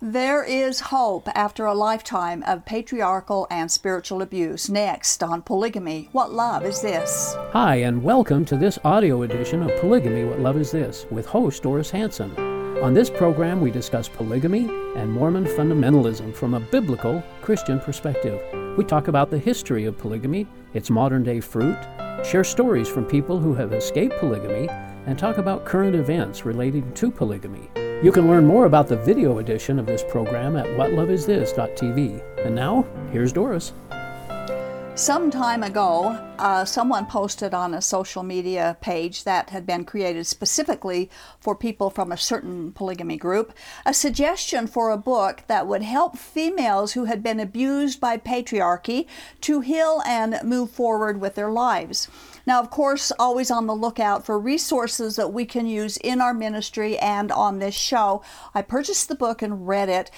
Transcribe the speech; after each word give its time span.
There 0.00 0.44
is 0.44 0.78
hope 0.78 1.28
after 1.34 1.66
a 1.66 1.74
lifetime 1.74 2.44
of 2.44 2.64
patriarchal 2.64 3.48
and 3.50 3.68
spiritual 3.68 4.22
abuse. 4.22 4.70
Next 4.70 5.24
on 5.24 5.42
Polygamy, 5.42 6.08
What 6.12 6.32
Love 6.32 6.64
Is 6.64 6.80
This? 6.80 7.34
Hi, 7.50 7.76
and 7.78 8.04
welcome 8.04 8.44
to 8.44 8.56
this 8.56 8.78
audio 8.84 9.22
edition 9.22 9.60
of 9.60 9.76
Polygamy, 9.80 10.22
What 10.22 10.38
Love 10.38 10.56
Is 10.56 10.70
This 10.70 11.04
with 11.10 11.26
host 11.26 11.64
Doris 11.64 11.90
Hanson. 11.90 12.30
On 12.80 12.94
this 12.94 13.10
program, 13.10 13.60
we 13.60 13.72
discuss 13.72 14.08
polygamy 14.08 14.68
and 14.94 15.10
Mormon 15.10 15.46
fundamentalism 15.46 16.32
from 16.32 16.54
a 16.54 16.60
biblical 16.60 17.20
Christian 17.42 17.80
perspective. 17.80 18.40
We 18.76 18.84
talk 18.84 19.08
about 19.08 19.32
the 19.32 19.38
history 19.38 19.84
of 19.84 19.98
polygamy, 19.98 20.46
its 20.74 20.90
modern 20.90 21.24
day 21.24 21.40
fruit, 21.40 21.76
share 22.24 22.44
stories 22.44 22.88
from 22.88 23.04
people 23.04 23.40
who 23.40 23.52
have 23.54 23.72
escaped 23.72 24.16
polygamy, 24.20 24.68
and 25.06 25.18
talk 25.18 25.38
about 25.38 25.64
current 25.64 25.96
events 25.96 26.44
relating 26.44 26.94
to 26.94 27.10
polygamy. 27.10 27.68
You 28.00 28.12
can 28.12 28.28
learn 28.28 28.46
more 28.46 28.66
about 28.66 28.86
the 28.86 28.96
video 28.96 29.38
edition 29.38 29.76
of 29.76 29.86
this 29.86 30.04
program 30.04 30.56
at 30.56 30.66
whatloveisthis.tv. 30.66 32.46
And 32.46 32.54
now, 32.54 32.86
here's 33.10 33.32
Doris. 33.32 33.72
Some 34.94 35.30
time 35.30 35.64
ago, 35.64 36.06
uh, 36.38 36.64
someone 36.64 37.06
posted 37.06 37.54
on 37.54 37.72
a 37.72 37.80
social 37.80 38.24
media 38.24 38.76
page 38.80 39.22
that 39.22 39.50
had 39.50 39.64
been 39.64 39.84
created 39.84 40.26
specifically 40.26 41.08
for 41.38 41.54
people 41.54 41.88
from 41.88 42.10
a 42.10 42.16
certain 42.16 42.72
polygamy 42.72 43.16
group 43.16 43.52
a 43.86 43.94
suggestion 43.94 44.66
for 44.66 44.90
a 44.90 44.96
book 44.96 45.44
that 45.46 45.68
would 45.68 45.82
help 45.82 46.18
females 46.18 46.94
who 46.94 47.04
had 47.04 47.22
been 47.22 47.38
abused 47.38 48.00
by 48.00 48.16
patriarchy 48.16 49.06
to 49.40 49.60
heal 49.60 50.02
and 50.04 50.38
move 50.44 50.70
forward 50.70 51.20
with 51.20 51.36
their 51.36 51.50
lives. 51.50 52.08
Now, 52.48 52.60
of 52.60 52.70
course, 52.70 53.12
always 53.18 53.50
on 53.50 53.66
the 53.66 53.74
lookout 53.74 54.24
for 54.24 54.38
resources 54.38 55.16
that 55.16 55.34
we 55.34 55.44
can 55.44 55.66
use 55.66 55.98
in 55.98 56.22
our 56.22 56.32
ministry 56.32 56.96
and 56.96 57.30
on 57.30 57.58
this 57.58 57.74
show. 57.74 58.22
I 58.54 58.62
purchased 58.62 59.08
the 59.08 59.14
book 59.14 59.42
and 59.42 59.68
read 59.68 59.90
it 59.90 60.10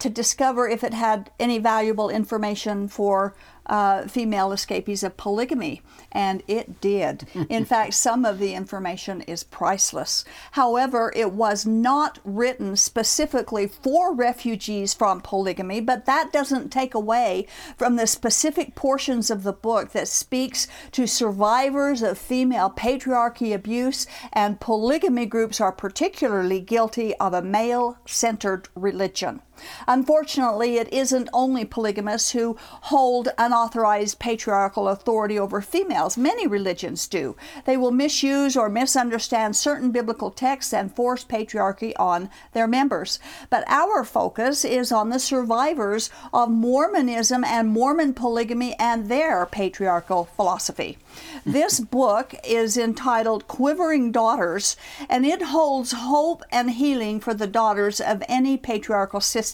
to 0.00 0.10
discover 0.10 0.68
if 0.68 0.84
it 0.84 0.92
had 0.92 1.30
any 1.40 1.56
valuable 1.58 2.10
information 2.10 2.88
for 2.88 3.34
uh, 3.68 4.06
female 4.08 4.52
escapees 4.52 5.02
of 5.02 5.16
polygamy, 5.16 5.82
and 6.12 6.42
it 6.46 6.80
did. 6.80 7.26
In 7.48 7.64
fact, 7.64 7.94
some 7.94 8.24
of 8.24 8.38
the 8.38 8.54
information 8.54 9.20
is 9.22 9.44
priceless. 9.44 10.24
However, 10.52 11.12
it 11.14 11.32
was 11.32 11.66
not 11.66 12.18
written 12.24 12.76
specifically 12.76 13.66
for 13.66 14.14
refugees 14.14 14.94
from 14.94 15.20
polygamy, 15.20 15.80
but 15.80 16.06
that 16.06 16.32
doesn't 16.32 16.70
take 16.70 16.94
away 16.94 17.46
from 17.76 17.96
the 17.96 18.06
specific 18.06 18.74
portions 18.74 19.30
of 19.30 19.42
the 19.42 19.52
book 19.52 19.92
that 19.92 20.08
speaks 20.08 20.66
to 20.92 21.06
survivors 21.06 22.02
of 22.02 22.18
female 22.18 22.70
patriarchy 22.70 23.54
abuse, 23.54 24.06
and 24.32 24.60
polygamy 24.60 25.26
groups 25.26 25.60
are 25.60 25.72
particularly 25.72 26.60
guilty 26.60 27.14
of 27.16 27.34
a 27.34 27.42
male 27.42 27.98
centered 28.06 28.68
religion. 28.74 29.40
Unfortunately, 29.86 30.76
it 30.76 30.92
isn't 30.92 31.28
only 31.32 31.64
polygamists 31.64 32.32
who 32.32 32.56
hold 32.60 33.28
unauthorized 33.38 34.18
patriarchal 34.18 34.88
authority 34.88 35.38
over 35.38 35.60
females. 35.60 36.16
Many 36.16 36.46
religions 36.46 37.06
do. 37.08 37.36
They 37.64 37.76
will 37.76 37.90
misuse 37.90 38.56
or 38.56 38.68
misunderstand 38.68 39.56
certain 39.56 39.90
biblical 39.90 40.30
texts 40.30 40.72
and 40.72 40.94
force 40.94 41.24
patriarchy 41.24 41.92
on 41.98 42.30
their 42.52 42.66
members. 42.66 43.18
But 43.50 43.64
our 43.66 44.04
focus 44.04 44.64
is 44.64 44.92
on 44.92 45.10
the 45.10 45.18
survivors 45.18 46.10
of 46.32 46.50
Mormonism 46.50 47.44
and 47.44 47.68
Mormon 47.68 48.14
polygamy 48.14 48.74
and 48.78 49.08
their 49.08 49.46
patriarchal 49.46 50.24
philosophy. 50.24 50.98
This 51.44 51.80
book 51.98 52.34
is 52.44 52.76
entitled 52.76 53.48
Quivering 53.48 54.12
Daughters, 54.12 54.76
and 55.08 55.24
it 55.24 55.42
holds 55.42 55.92
hope 55.92 56.42
and 56.50 56.70
healing 56.72 57.20
for 57.20 57.34
the 57.34 57.46
daughters 57.46 58.00
of 58.00 58.22
any 58.28 58.56
patriarchal 58.56 59.20
system. 59.20 59.47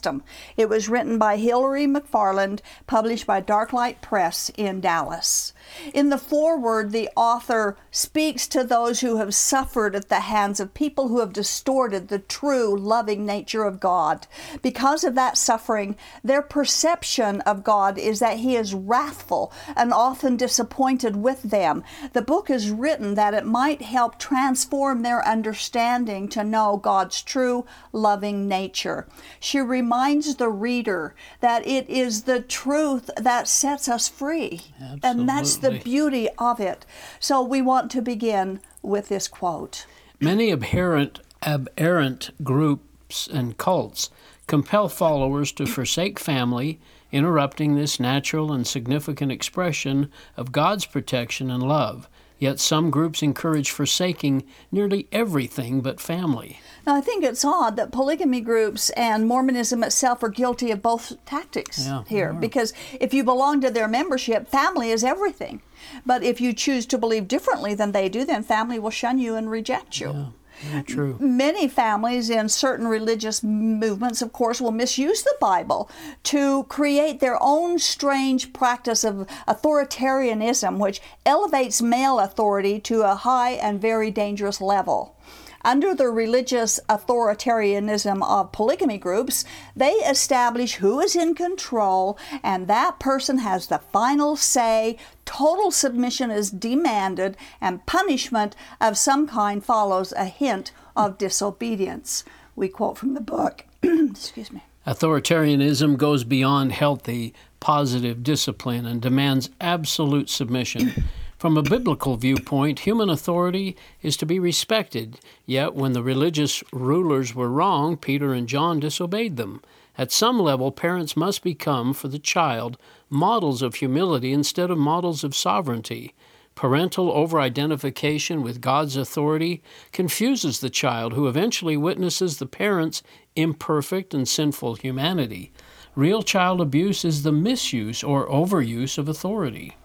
It 0.56 0.68
was 0.68 0.88
written 0.88 1.18
by 1.18 1.36
Hillary 1.36 1.86
McFarland, 1.86 2.60
published 2.86 3.26
by 3.26 3.40
Darklight 3.40 4.00
Press 4.00 4.50
in 4.56 4.80
Dallas. 4.80 5.52
In 5.92 6.10
the 6.10 6.18
foreword, 6.18 6.92
the 6.92 7.08
author 7.16 7.76
speaks 7.90 8.46
to 8.48 8.64
those 8.64 9.00
who 9.00 9.16
have 9.16 9.34
suffered 9.34 9.94
at 9.94 10.08
the 10.08 10.20
hands 10.20 10.60
of 10.60 10.74
people 10.74 11.08
who 11.08 11.20
have 11.20 11.32
distorted 11.32 12.08
the 12.08 12.18
true 12.18 12.76
loving 12.76 13.24
nature 13.24 13.64
of 13.64 13.80
God. 13.80 14.26
Because 14.62 15.04
of 15.04 15.14
that 15.14 15.38
suffering, 15.38 15.96
their 16.22 16.42
perception 16.42 17.40
of 17.42 17.64
God 17.64 17.98
is 17.98 18.18
that 18.18 18.38
He 18.38 18.56
is 18.56 18.74
wrathful 18.74 19.52
and 19.76 19.92
often 19.92 20.36
disappointed 20.36 21.16
with 21.16 21.42
them. 21.42 21.82
The 22.12 22.22
book 22.22 22.50
is 22.50 22.70
written 22.70 23.14
that 23.14 23.34
it 23.34 23.46
might 23.46 23.82
help 23.82 24.18
transform 24.18 25.02
their 25.02 25.26
understanding 25.26 26.28
to 26.28 26.44
know 26.44 26.76
God's 26.76 27.22
true 27.22 27.64
loving 27.92 28.48
nature. 28.48 29.06
She 29.40 29.60
reminds 29.84 30.36
the 30.36 30.48
reader 30.48 31.14
that 31.40 31.66
it 31.66 31.88
is 31.90 32.22
the 32.22 32.40
truth 32.40 33.10
that 33.18 33.46
sets 33.46 33.86
us 33.86 34.08
free. 34.08 34.62
Absolutely. 34.80 35.00
And 35.02 35.28
that's 35.28 35.56
the 35.58 35.78
beauty 35.84 36.26
of 36.38 36.58
it. 36.58 36.86
So 37.20 37.42
we 37.42 37.60
want 37.60 37.90
to 37.90 38.00
begin 38.00 38.60
with 38.82 39.08
this 39.08 39.28
quote. 39.28 39.84
Many 40.20 40.50
aberrant, 40.50 41.20
aberrant 41.42 42.30
groups 42.42 43.26
and 43.26 43.58
cults 43.58 44.08
compel 44.46 44.88
followers 44.88 45.52
to 45.52 45.66
forsake 45.66 46.18
family, 46.18 46.80
interrupting 47.12 47.74
this 47.74 48.00
natural 48.00 48.50
and 48.50 48.66
significant 48.66 49.30
expression 49.32 50.10
of 50.38 50.50
God's 50.50 50.86
protection 50.86 51.50
and 51.50 51.62
love. 51.62 52.08
Yet 52.38 52.60
some 52.60 52.90
groups 52.90 53.22
encourage 53.22 53.70
forsaking 53.70 54.44
nearly 54.72 55.06
everything 55.12 55.80
but 55.80 56.00
family. 56.00 56.60
Now, 56.86 56.96
I 56.96 57.00
think 57.00 57.24
it's 57.24 57.44
odd 57.44 57.76
that 57.76 57.92
polygamy 57.92 58.40
groups 58.40 58.90
and 58.90 59.26
Mormonism 59.26 59.82
itself 59.82 60.22
are 60.22 60.28
guilty 60.28 60.70
of 60.70 60.82
both 60.82 61.16
tactics 61.24 61.86
Yeah, 61.86 62.02
here. 62.06 62.32
Because 62.32 62.74
if 63.00 63.14
you 63.14 63.24
belong 63.24 63.60
to 63.62 63.70
their 63.70 63.88
membership, 63.88 64.48
family 64.48 64.90
is 64.90 65.02
everything. 65.04 65.62
But 66.04 66.22
if 66.22 66.40
you 66.40 66.52
choose 66.52 66.86
to 66.86 66.98
believe 66.98 67.28
differently 67.28 67.74
than 67.74 67.92
they 67.92 68.08
do, 68.08 68.24
then 68.24 68.42
family 68.42 68.78
will 68.78 68.90
shun 68.90 69.18
you 69.18 69.36
and 69.36 69.50
reject 69.50 70.00
you. 70.00 70.32
Very 70.62 70.82
true. 70.82 71.16
Many 71.20 71.68
families 71.68 72.30
in 72.30 72.48
certain 72.48 72.86
religious 72.86 73.42
movements, 73.42 74.22
of 74.22 74.32
course, 74.32 74.60
will 74.60 74.72
misuse 74.72 75.22
the 75.22 75.36
Bible 75.40 75.90
to 76.24 76.64
create 76.64 77.20
their 77.20 77.36
own 77.42 77.78
strange 77.78 78.52
practice 78.52 79.04
of 79.04 79.26
authoritarianism, 79.48 80.78
which 80.78 81.00
elevates 81.26 81.82
male 81.82 82.20
authority 82.20 82.80
to 82.80 83.02
a 83.02 83.14
high 83.14 83.52
and 83.52 83.80
very 83.80 84.10
dangerous 84.10 84.60
level. 84.60 85.16
Under 85.64 85.94
the 85.94 86.08
religious 86.08 86.78
authoritarianism 86.90 88.22
of 88.22 88.52
polygamy 88.52 88.98
groups, 88.98 89.44
they 89.74 89.92
establish 89.92 90.74
who 90.74 91.00
is 91.00 91.16
in 91.16 91.34
control, 91.34 92.18
and 92.42 92.68
that 92.68 93.00
person 93.00 93.38
has 93.38 93.68
the 93.68 93.78
final 93.78 94.36
say. 94.36 94.98
Total 95.24 95.70
submission 95.70 96.30
is 96.30 96.50
demanded, 96.50 97.36
and 97.60 97.86
punishment 97.86 98.54
of 98.80 98.98
some 98.98 99.26
kind 99.26 99.64
follows 99.64 100.12
a 100.12 100.26
hint 100.26 100.72
of 100.94 101.16
disobedience. 101.16 102.24
We 102.54 102.68
quote 102.68 102.98
from 102.98 103.14
the 103.14 103.20
book. 103.20 103.64
Excuse 103.82 104.52
me. 104.52 104.62
Authoritarianism 104.86 105.96
goes 105.96 106.24
beyond 106.24 106.72
healthy, 106.72 107.32
positive 107.58 108.22
discipline 108.22 108.84
and 108.84 109.00
demands 109.00 109.48
absolute 109.60 110.28
submission. 110.28 111.04
From 111.44 111.58
a 111.58 111.62
biblical 111.62 112.16
viewpoint, 112.16 112.78
human 112.78 113.10
authority 113.10 113.76
is 114.00 114.16
to 114.16 114.24
be 114.24 114.38
respected, 114.38 115.20
yet 115.44 115.74
when 115.74 115.92
the 115.92 116.02
religious 116.02 116.64
rulers 116.72 117.34
were 117.34 117.50
wrong, 117.50 117.98
Peter 117.98 118.32
and 118.32 118.48
John 118.48 118.80
disobeyed 118.80 119.36
them. 119.36 119.60
At 119.98 120.10
some 120.10 120.40
level, 120.40 120.72
parents 120.72 121.18
must 121.18 121.42
become, 121.42 121.92
for 121.92 122.08
the 122.08 122.18
child, 122.18 122.78
models 123.10 123.60
of 123.60 123.74
humility 123.74 124.32
instead 124.32 124.70
of 124.70 124.78
models 124.78 125.22
of 125.22 125.36
sovereignty. 125.36 126.14
Parental 126.54 127.12
over 127.12 127.38
identification 127.38 128.42
with 128.42 128.62
God's 128.62 128.96
authority 128.96 129.62
confuses 129.92 130.60
the 130.60 130.70
child, 130.70 131.12
who 131.12 131.28
eventually 131.28 131.76
witnesses 131.76 132.38
the 132.38 132.46
parent's 132.46 133.02
imperfect 133.36 134.14
and 134.14 134.26
sinful 134.26 134.76
humanity. 134.76 135.52
Real 135.94 136.22
child 136.22 136.62
abuse 136.62 137.04
is 137.04 137.22
the 137.22 137.32
misuse 137.32 138.02
or 138.02 138.26
overuse 138.30 138.96
of 138.96 139.10
authority. 139.10 139.76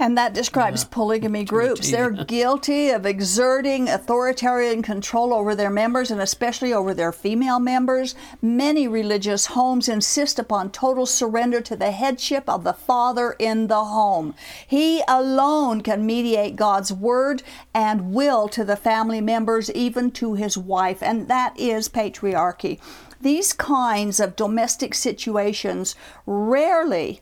And 0.00 0.16
that 0.16 0.32
describes 0.32 0.82
polygamy 0.84 1.44
groups. 1.44 1.90
They're 1.90 2.10
guilty 2.10 2.88
of 2.88 3.04
exerting 3.04 3.86
authoritarian 3.86 4.80
control 4.82 5.34
over 5.34 5.54
their 5.54 5.68
members 5.68 6.10
and 6.10 6.22
especially 6.22 6.72
over 6.72 6.94
their 6.94 7.12
female 7.12 7.60
members. 7.60 8.14
Many 8.40 8.88
religious 8.88 9.44
homes 9.44 9.90
insist 9.90 10.38
upon 10.38 10.70
total 10.70 11.04
surrender 11.04 11.60
to 11.60 11.76
the 11.76 11.90
headship 11.90 12.48
of 12.48 12.64
the 12.64 12.72
father 12.72 13.36
in 13.38 13.66
the 13.66 13.84
home. 13.84 14.34
He 14.66 15.02
alone 15.06 15.82
can 15.82 16.06
mediate 16.06 16.56
God's 16.56 16.90
word 16.90 17.42
and 17.74 18.14
will 18.14 18.48
to 18.48 18.64
the 18.64 18.76
family 18.76 19.20
members, 19.20 19.70
even 19.72 20.12
to 20.12 20.32
his 20.32 20.56
wife, 20.56 21.02
and 21.02 21.28
that 21.28 21.52
is 21.60 21.90
patriarchy. 21.90 22.80
These 23.20 23.52
kinds 23.52 24.18
of 24.18 24.34
domestic 24.34 24.94
situations 24.94 25.94
rarely 26.24 27.20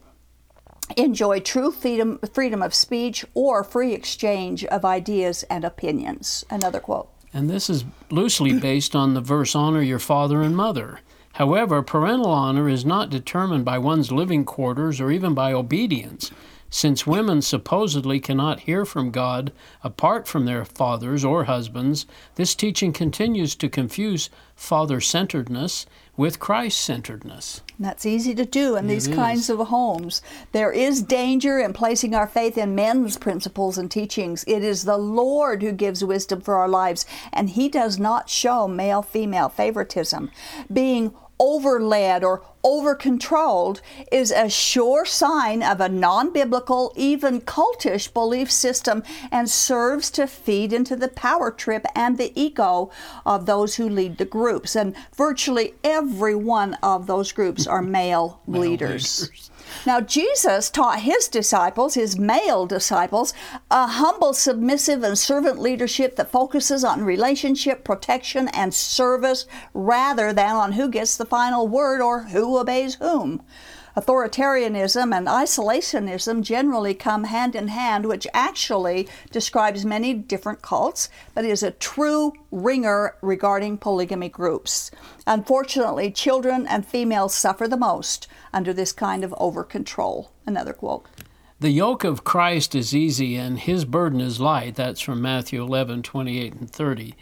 enjoy 0.96 1.40
true 1.40 1.70
freedom, 1.70 2.19
freedom 2.32 2.62
of 2.62 2.75
speech 2.75 3.25
or 3.35 3.62
free 3.64 3.93
exchange 3.93 4.64
of 4.64 4.85
ideas 4.85 5.44
and 5.44 5.64
opinions. 5.64 6.44
Another 6.50 6.81
quote. 6.81 7.08
And 7.32 7.49
this 7.49 7.69
is 7.69 7.85
loosely 8.11 8.52
based 8.61 8.96
on 8.96 9.14
the 9.14 9.20
verse, 9.20 9.55
Honor 9.55 9.82
your 9.82 9.99
father 9.99 10.43
and 10.43 10.56
mother. 10.56 11.00
However, 11.35 11.82
parental 11.82 12.31
honor 12.31 12.69
is 12.69 12.85
not 12.85 13.11
determined 13.11 13.64
by 13.64 13.79
one's 13.79 14.11
living 14.11 14.44
quarters 14.44 15.00
or 15.00 15.11
even 15.11 15.35
by 15.35 15.52
obedience. 15.52 16.32
Since 16.70 17.06
women 17.06 17.41
supposedly 17.41 18.20
cannot 18.20 18.61
hear 18.61 18.84
from 18.84 19.11
God 19.11 19.52
apart 19.82 20.29
from 20.29 20.44
their 20.44 20.64
fathers 20.64 21.25
or 21.25 21.44
husbands, 21.44 22.06
this 22.34 22.55
teaching 22.55 22.93
continues 22.93 23.55
to 23.56 23.69
confuse 23.69 24.29
father 24.55 25.00
centeredness 25.00 25.87
with 26.17 26.41
Christ 26.41 26.81
centeredness. 26.81 27.62
That's 27.80 28.04
easy 28.04 28.34
to 28.34 28.44
do 28.44 28.75
in 28.75 28.88
these 28.88 29.06
kinds 29.06 29.48
of 29.48 29.58
homes. 29.69 30.20
There 30.50 30.72
is 30.72 31.00
danger 31.00 31.60
in 31.60 31.72
placing 31.72 32.12
our 32.12 32.26
faith 32.26 32.58
in 32.58 32.75
men's 32.75 33.16
principles 33.16 33.78
and 33.78 33.88
teachings. 33.88 34.44
It 34.48 34.64
is 34.64 34.82
the 34.82 34.98
Lord 34.98 35.62
who 35.62 35.70
gives 35.70 36.02
wisdom 36.02 36.40
for 36.40 36.56
our 36.56 36.69
lives, 36.69 37.06
and 37.32 37.50
He 37.50 37.69
does 37.69 37.96
not 37.96 38.28
show 38.28 38.66
male 38.66 39.02
female 39.02 39.48
favoritism. 39.48 40.32
Being 40.72 41.14
overled 41.38 42.25
or 42.25 42.43
over 42.64 42.94
controlled 42.94 43.81
is 44.11 44.31
a 44.31 44.49
sure 44.49 45.05
sign 45.05 45.62
of 45.62 45.81
a 45.81 45.88
non 45.88 46.32
biblical, 46.32 46.93
even 46.96 47.40
cultish 47.40 48.12
belief 48.12 48.50
system 48.50 49.02
and 49.31 49.49
serves 49.49 50.11
to 50.11 50.26
feed 50.26 50.73
into 50.73 50.96
the 50.96 51.08
power 51.08 51.50
trip 51.50 51.87
and 51.94 52.19
the 52.19 52.32
ego 52.38 52.90
of 53.25 53.46
those 53.46 53.76
who 53.76 53.88
lead 53.88 54.19
the 54.19 54.25
groups. 54.25 54.76
And 54.76 54.94
virtually 55.17 55.75
every 55.85 56.35
one 56.35 56.75
of 56.82 57.06
those 57.06 57.32
groups 57.32 57.67
are 57.67 57.82
male, 57.82 58.41
male 58.46 58.61
leaders. 58.62 59.23
leaders. 59.23 59.50
Now, 59.87 60.00
Jesus 60.00 60.70
taught 60.70 61.00
his 61.00 61.29
disciples, 61.29 61.94
his 61.94 62.19
male 62.19 62.67
disciples, 62.67 63.35
a 63.70 63.87
humble, 63.87 64.35
submissive, 64.35 65.03
and 65.03 65.19
servant 65.19 65.59
leadership 65.59 66.17
that 66.17 66.31
focuses 66.31 66.85
on 66.85 67.05
relationship, 67.05 67.85
protection, 67.85 68.49
and 68.49 68.73
service 68.75 69.47
rather 69.75 70.32
than 70.32 70.55
on 70.55 70.73
who 70.73 70.88
gets 70.88 71.17
the 71.17 71.26
final 71.26 71.69
word 71.69 72.00
or 72.00 72.25
who 72.25 72.59
obeys 72.59 72.97
whom. 72.97 73.43
Authoritarianism 73.99 75.12
and 75.12 75.26
isolationism 75.26 76.43
generally 76.43 76.94
come 76.94 77.25
hand 77.25 77.56
in 77.56 77.67
hand, 77.67 78.06
which 78.06 78.29
actually 78.32 79.09
describes 79.32 79.85
many 79.85 80.15
different 80.15 80.62
cults, 80.62 81.09
but 81.35 81.44
is 81.44 81.65
a 81.65 81.73
true 81.73 82.32
ringer 82.53 83.17
regarding 83.23 83.76
polygamy 83.76 84.29
groups. 84.29 84.93
Unfortunately, 85.26 86.12
children 86.12 86.65
and 86.69 86.87
females 86.87 87.35
suffer 87.35 87.67
the 87.67 87.76
most 87.76 88.29
under 88.52 88.72
this 88.72 88.92
kind 88.92 89.24
of 89.24 89.34
over 89.38 89.64
control. 89.64 90.32
Another 90.46 90.72
quote. 90.72 91.06
The 91.60 91.70
yoke 91.70 92.04
of 92.04 92.22
Christ 92.22 92.74
is 92.74 92.94
easy 92.94 93.34
and 93.36 93.58
his 93.58 93.84
burden 93.84 94.20
is 94.20 94.40
light. 94.40 94.76
That's 94.76 95.00
from 95.00 95.20
Matthew 95.20 95.60
11, 95.62 96.02
28 96.04 96.54
and 96.54 96.70
30. 96.70 97.14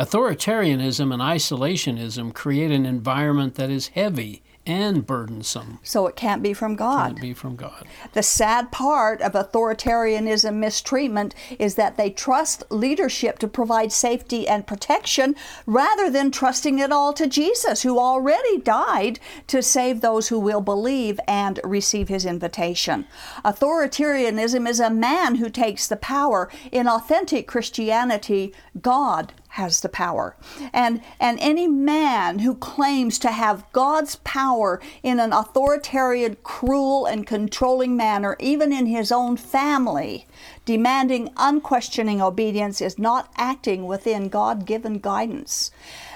Authoritarianism 0.00 1.12
and 1.12 1.22
isolationism 1.22 2.34
create 2.34 2.72
an 2.72 2.84
environment 2.84 3.54
that 3.54 3.70
is 3.70 3.88
heavy 3.88 4.42
and 4.66 5.06
burdensome. 5.06 5.78
So 5.82 6.06
it 6.06 6.16
can't 6.16 6.42
be 6.42 6.54
from 6.54 6.76
God. 6.76 7.08
Can't 7.08 7.20
be 7.20 7.34
from 7.34 7.56
God. 7.56 7.86
The 8.12 8.22
sad 8.22 8.72
part 8.72 9.20
of 9.20 9.32
authoritarianism 9.32 10.54
mistreatment 10.54 11.34
is 11.58 11.74
that 11.74 11.96
they 11.96 12.10
trust 12.10 12.64
leadership 12.70 13.38
to 13.40 13.48
provide 13.48 13.92
safety 13.92 14.48
and 14.48 14.66
protection 14.66 15.36
rather 15.66 16.10
than 16.10 16.30
trusting 16.30 16.78
it 16.78 16.92
all 16.92 17.12
to 17.12 17.26
Jesus, 17.26 17.82
who 17.82 17.98
already 17.98 18.58
died 18.58 19.20
to 19.48 19.62
save 19.62 20.00
those 20.00 20.28
who 20.28 20.38
will 20.38 20.60
believe 20.60 21.20
and 21.28 21.60
receive 21.62 22.08
his 22.08 22.24
invitation. 22.24 23.06
Authoritarianism 23.44 24.68
is 24.68 24.80
a 24.80 24.90
man 24.90 25.36
who 25.36 25.50
takes 25.50 25.86
the 25.86 25.96
power. 25.96 26.50
In 26.72 26.88
authentic 26.88 27.46
Christianity, 27.46 28.54
God 28.80 29.32
has 29.54 29.80
the 29.80 29.88
power. 29.88 30.36
And, 30.72 31.00
and 31.20 31.38
any 31.40 31.68
man 31.68 32.40
who 32.40 32.56
claims 32.56 33.20
to 33.20 33.30
have 33.30 33.70
God's 33.70 34.16
power 34.16 34.80
in 35.04 35.20
an 35.20 35.32
authoritarian, 35.32 36.36
cruel, 36.42 37.06
and 37.06 37.24
controlling 37.24 37.96
manner, 37.96 38.34
even 38.40 38.72
in 38.72 38.86
his 38.86 39.12
own 39.12 39.36
family, 39.36 40.26
demanding 40.64 41.30
unquestioning 41.36 42.20
obedience, 42.20 42.80
is 42.80 42.98
not 42.98 43.32
acting 43.36 43.86
within 43.86 44.28
God 44.28 44.66
given 44.66 44.98
guidance. 44.98 45.70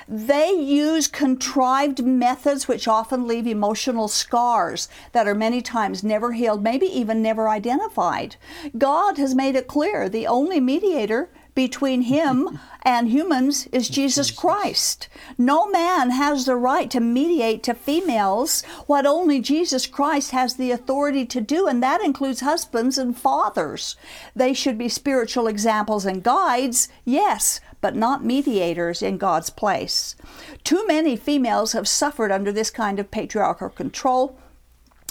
They 0.08 0.50
use 0.50 1.06
contrived 1.06 2.04
methods 2.04 2.66
which 2.66 2.88
often 2.88 3.28
leave 3.28 3.46
emotional 3.46 4.08
scars 4.08 4.88
that 5.12 5.28
are 5.28 5.34
many 5.34 5.62
times 5.62 6.02
never 6.02 6.32
healed, 6.32 6.60
maybe 6.60 6.86
even 6.86 7.22
never 7.22 7.48
identified. 7.48 8.34
God 8.76 9.16
has 9.16 9.34
made 9.34 9.54
it 9.54 9.68
clear 9.68 10.08
the 10.08 10.26
only 10.26 10.58
mediator 10.58 11.30
between 11.58 12.02
him 12.02 12.60
and 12.82 13.08
humans 13.08 13.66
is 13.72 13.88
Jesus 13.88 14.30
Christ. 14.30 15.08
No 15.36 15.68
man 15.68 16.10
has 16.10 16.46
the 16.46 16.54
right 16.54 16.88
to 16.92 17.00
mediate 17.00 17.64
to 17.64 17.74
females 17.74 18.62
what 18.86 19.04
only 19.04 19.40
Jesus 19.40 19.88
Christ 19.88 20.30
has 20.30 20.54
the 20.54 20.70
authority 20.70 21.26
to 21.26 21.40
do, 21.40 21.66
and 21.66 21.82
that 21.82 22.00
includes 22.00 22.42
husbands 22.42 22.96
and 22.96 23.18
fathers. 23.18 23.96
They 24.36 24.54
should 24.54 24.78
be 24.78 24.88
spiritual 24.88 25.48
examples 25.48 26.06
and 26.06 26.22
guides, 26.22 26.88
yes, 27.04 27.60
but 27.80 27.96
not 27.96 28.24
mediators 28.24 29.02
in 29.02 29.18
God's 29.18 29.50
place. 29.50 30.14
Too 30.62 30.86
many 30.86 31.16
females 31.16 31.72
have 31.72 31.88
suffered 31.88 32.30
under 32.30 32.52
this 32.52 32.70
kind 32.70 33.00
of 33.00 33.10
patriarchal 33.10 33.70
control 33.70 34.38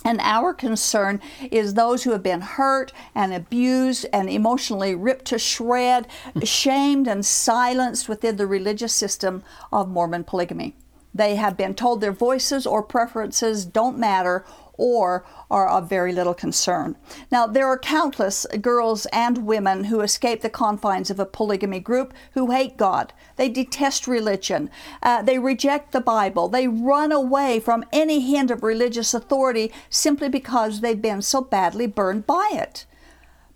and 0.07 0.21
our 0.21 0.53
concern 0.53 1.19
is 1.51 1.73
those 1.73 2.03
who 2.03 2.11
have 2.11 2.23
been 2.23 2.39
hurt 2.39 2.93
and 3.13 3.33
abused 3.33 4.05
and 4.13 4.29
emotionally 4.29 4.95
ripped 4.95 5.25
to 5.25 5.37
shred, 5.37 6.07
shamed 6.43 7.09
and 7.09 7.25
silenced 7.25 8.07
within 8.07 8.37
the 8.37 8.47
religious 8.47 8.93
system 8.93 9.43
of 9.69 9.89
Mormon 9.89 10.23
polygamy. 10.23 10.75
They 11.13 11.35
have 11.35 11.57
been 11.57 11.75
told 11.75 11.99
their 11.99 12.13
voices 12.13 12.65
or 12.65 12.83
preferences 12.83 13.65
don't 13.65 13.97
matter 13.97 14.45
or 14.77 15.25
are 15.49 15.67
of 15.67 15.89
very 15.89 16.13
little 16.13 16.33
concern. 16.33 16.95
Now, 17.31 17.47
there 17.47 17.67
are 17.67 17.77
countless 17.77 18.45
girls 18.61 19.05
and 19.07 19.45
women 19.45 19.85
who 19.85 20.01
escape 20.01 20.41
the 20.41 20.49
confines 20.49 21.09
of 21.09 21.19
a 21.19 21.25
polygamy 21.25 21.79
group 21.79 22.13
who 22.33 22.51
hate 22.51 22.77
God. 22.77 23.13
They 23.35 23.49
detest 23.49 24.07
religion. 24.07 24.69
Uh, 25.01 25.21
they 25.21 25.39
reject 25.39 25.91
the 25.91 26.01
Bible. 26.01 26.47
They 26.47 26.67
run 26.67 27.11
away 27.11 27.59
from 27.59 27.83
any 27.91 28.19
hint 28.19 28.51
of 28.51 28.63
religious 28.63 29.13
authority 29.13 29.71
simply 29.89 30.29
because 30.29 30.81
they've 30.81 31.01
been 31.01 31.21
so 31.21 31.41
badly 31.41 31.87
burned 31.87 32.27
by 32.27 32.49
it. 32.53 32.85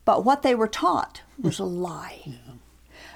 But 0.03 0.25
what 0.25 0.41
they 0.41 0.55
were 0.55 0.67
taught 0.67 1.21
was 1.39 1.59
a 1.59 1.63
lie. 1.63 2.21
Yeah. 2.25 2.50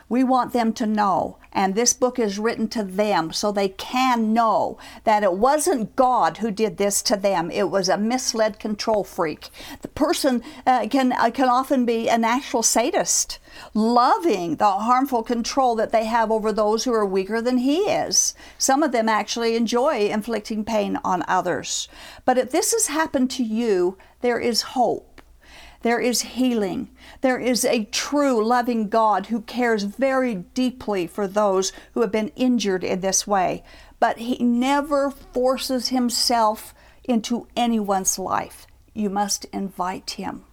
We 0.07 0.23
want 0.23 0.53
them 0.53 0.71
to 0.73 0.85
know, 0.85 1.37
and 1.51 1.73
this 1.73 1.93
book 1.93 2.19
is 2.19 2.37
written 2.37 2.67
to 2.69 2.83
them 2.83 3.33
so 3.33 3.51
they 3.51 3.69
can 3.69 4.33
know 4.33 4.77
that 5.03 5.23
it 5.23 5.33
wasn't 5.33 5.95
God 5.95 6.37
who 6.37 6.51
did 6.51 6.77
this 6.77 7.01
to 7.03 7.17
them. 7.17 7.49
It 7.49 7.71
was 7.71 7.89
a 7.89 7.97
misled 7.97 8.59
control 8.59 9.03
freak. 9.03 9.49
The 9.81 9.87
person 9.87 10.43
uh, 10.67 10.87
can 10.89 11.13
uh, 11.13 11.31
can 11.31 11.49
often 11.49 11.85
be 11.85 12.07
an 12.07 12.23
actual 12.23 12.61
sadist, 12.61 13.39
loving 13.73 14.57
the 14.57 14.71
harmful 14.71 15.23
control 15.23 15.75
that 15.75 15.91
they 15.91 16.05
have 16.05 16.29
over 16.29 16.51
those 16.51 16.83
who 16.83 16.93
are 16.93 17.05
weaker 17.05 17.41
than 17.41 17.57
he 17.57 17.79
is. 17.79 18.35
Some 18.59 18.83
of 18.83 18.91
them 18.91 19.09
actually 19.09 19.55
enjoy 19.55 20.09
inflicting 20.09 20.63
pain 20.63 20.99
on 21.03 21.23
others. 21.27 21.87
But 22.25 22.37
if 22.37 22.51
this 22.51 22.73
has 22.73 22.87
happened 22.87 23.31
to 23.31 23.43
you, 23.43 23.97
there 24.21 24.39
is 24.39 24.61
hope 24.61 25.14
there 25.85 25.99
is 25.99 26.21
healing. 26.21 26.89
There 27.21 27.37
is 27.37 27.63
a 27.63 27.83
true 27.85 28.43
loving 28.43 28.89
God 28.89 29.27
who 29.27 29.41
cares 29.41 29.83
very 29.83 30.33
deeply 30.33 31.05
for 31.05 31.27
those 31.27 31.71
who 31.93 32.01
have 32.01 32.11
been 32.11 32.31
injured 32.35 32.83
in 32.83 33.01
this 33.01 33.27
way. 33.27 33.63
But 33.99 34.17
He 34.17 34.43
never 34.43 35.11
forces 35.11 35.89
Himself 35.89 36.73
into 37.03 37.47
anyone's 37.55 38.17
life. 38.17 38.65
You 38.95 39.11
must 39.11 39.45
invite 39.53 40.09
Him. 40.09 40.45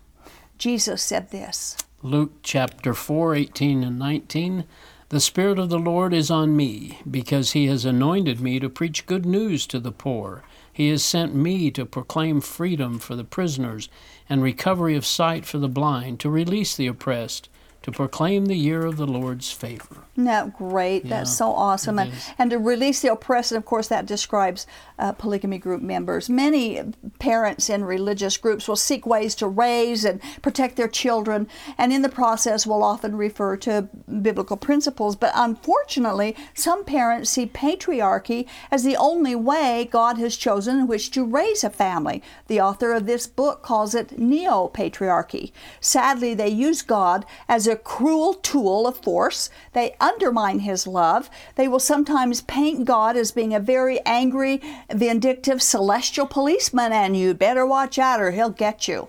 Jesus 0.58 1.02
said 1.02 1.30
this 1.30 1.78
Luke 2.02 2.32
chapter 2.42 2.92
4, 2.92 3.34
18 3.34 3.84
and 3.84 3.98
19. 3.98 4.64
The 5.08 5.20
Spirit 5.20 5.58
of 5.58 5.70
the 5.70 5.78
Lord 5.78 6.12
is 6.12 6.30
on 6.30 6.54
me, 6.54 6.98
because 7.10 7.52
He 7.52 7.68
has 7.68 7.86
anointed 7.86 8.42
me 8.42 8.60
to 8.60 8.68
preach 8.68 9.06
good 9.06 9.24
news 9.24 9.66
to 9.68 9.80
the 9.80 9.92
poor. 9.92 10.42
He 10.72 10.88
has 10.88 11.04
sent 11.04 11.34
me 11.34 11.70
to 11.72 11.84
proclaim 11.84 12.40
freedom 12.40 12.98
for 12.98 13.14
the 13.14 13.24
prisoners 13.24 13.88
and 14.28 14.42
recovery 14.42 14.96
of 14.96 15.04
sight 15.04 15.44
for 15.44 15.58
the 15.58 15.68
blind, 15.68 16.18
to 16.20 16.30
release 16.30 16.74
the 16.74 16.86
oppressed, 16.86 17.48
to 17.82 17.92
proclaim 17.92 18.46
the 18.46 18.56
year 18.56 18.84
of 18.84 18.96
the 18.96 19.06
Lord's 19.06 19.50
favor. 19.50 20.04
Isn't 20.14 20.24
that 20.24 20.56
great? 20.56 21.04
Yeah, 21.04 21.18
That's 21.18 21.34
so 21.34 21.52
awesome. 21.52 21.98
And, 21.98 22.12
and, 22.38 22.50
to 22.50 22.58
release 22.58 23.00
the 23.00 23.10
oppressed, 23.12 23.52
of 23.52 23.64
course, 23.64 23.88
that 23.88 24.04
describes 24.04 24.66
uh, 24.98 25.12
polygamy 25.12 25.56
group 25.56 25.80
members. 25.80 26.28
Many 26.28 26.82
parents 27.18 27.70
in 27.70 27.82
religious 27.82 28.36
groups 28.36 28.68
will 28.68 28.76
seek 28.76 29.06
ways 29.06 29.34
to 29.36 29.48
raise 29.48 30.04
and 30.04 30.20
protect 30.42 30.76
their 30.76 30.88
children, 30.88 31.48
and 31.78 31.94
in 31.94 32.02
the 32.02 32.10
process 32.10 32.66
will 32.66 32.82
often 32.82 33.16
refer 33.16 33.56
to 33.58 33.88
biblical 34.20 34.58
principles. 34.58 35.16
But 35.16 35.32
unfortunately, 35.34 36.36
some 36.52 36.84
parents 36.84 37.30
see 37.30 37.46
patriarchy 37.46 38.46
as 38.70 38.84
the 38.84 38.96
only 38.96 39.34
way 39.34 39.88
God 39.90 40.18
has 40.18 40.36
chosen 40.36 40.80
in 40.80 40.86
which 40.86 41.10
to 41.12 41.24
raise 41.24 41.64
a 41.64 41.70
family. 41.70 42.22
The 42.48 42.60
author 42.60 42.92
of 42.92 43.06
this 43.06 43.26
book 43.26 43.62
calls 43.62 43.94
it 43.94 44.18
neo 44.18 44.70
patriarchy. 44.74 45.52
Sadly, 45.80 46.34
they 46.34 46.48
use 46.48 46.82
God 46.82 47.24
as 47.48 47.66
a 47.66 47.71
a 47.72 47.76
cruel 47.76 48.34
tool 48.34 48.86
of 48.86 48.96
force. 48.98 49.50
They 49.72 49.96
undermine 50.00 50.60
his 50.60 50.86
love. 50.86 51.28
They 51.56 51.66
will 51.66 51.80
sometimes 51.80 52.42
paint 52.42 52.84
God 52.84 53.16
as 53.16 53.32
being 53.32 53.52
a 53.52 53.60
very 53.60 53.98
angry, 54.06 54.62
vindictive, 54.90 55.60
celestial 55.60 56.26
policeman, 56.26 56.92
and 56.92 57.16
you 57.16 57.34
better 57.34 57.66
watch 57.66 57.98
out 57.98 58.20
or 58.20 58.30
he'll 58.30 58.50
get 58.50 58.86
you. 58.86 59.08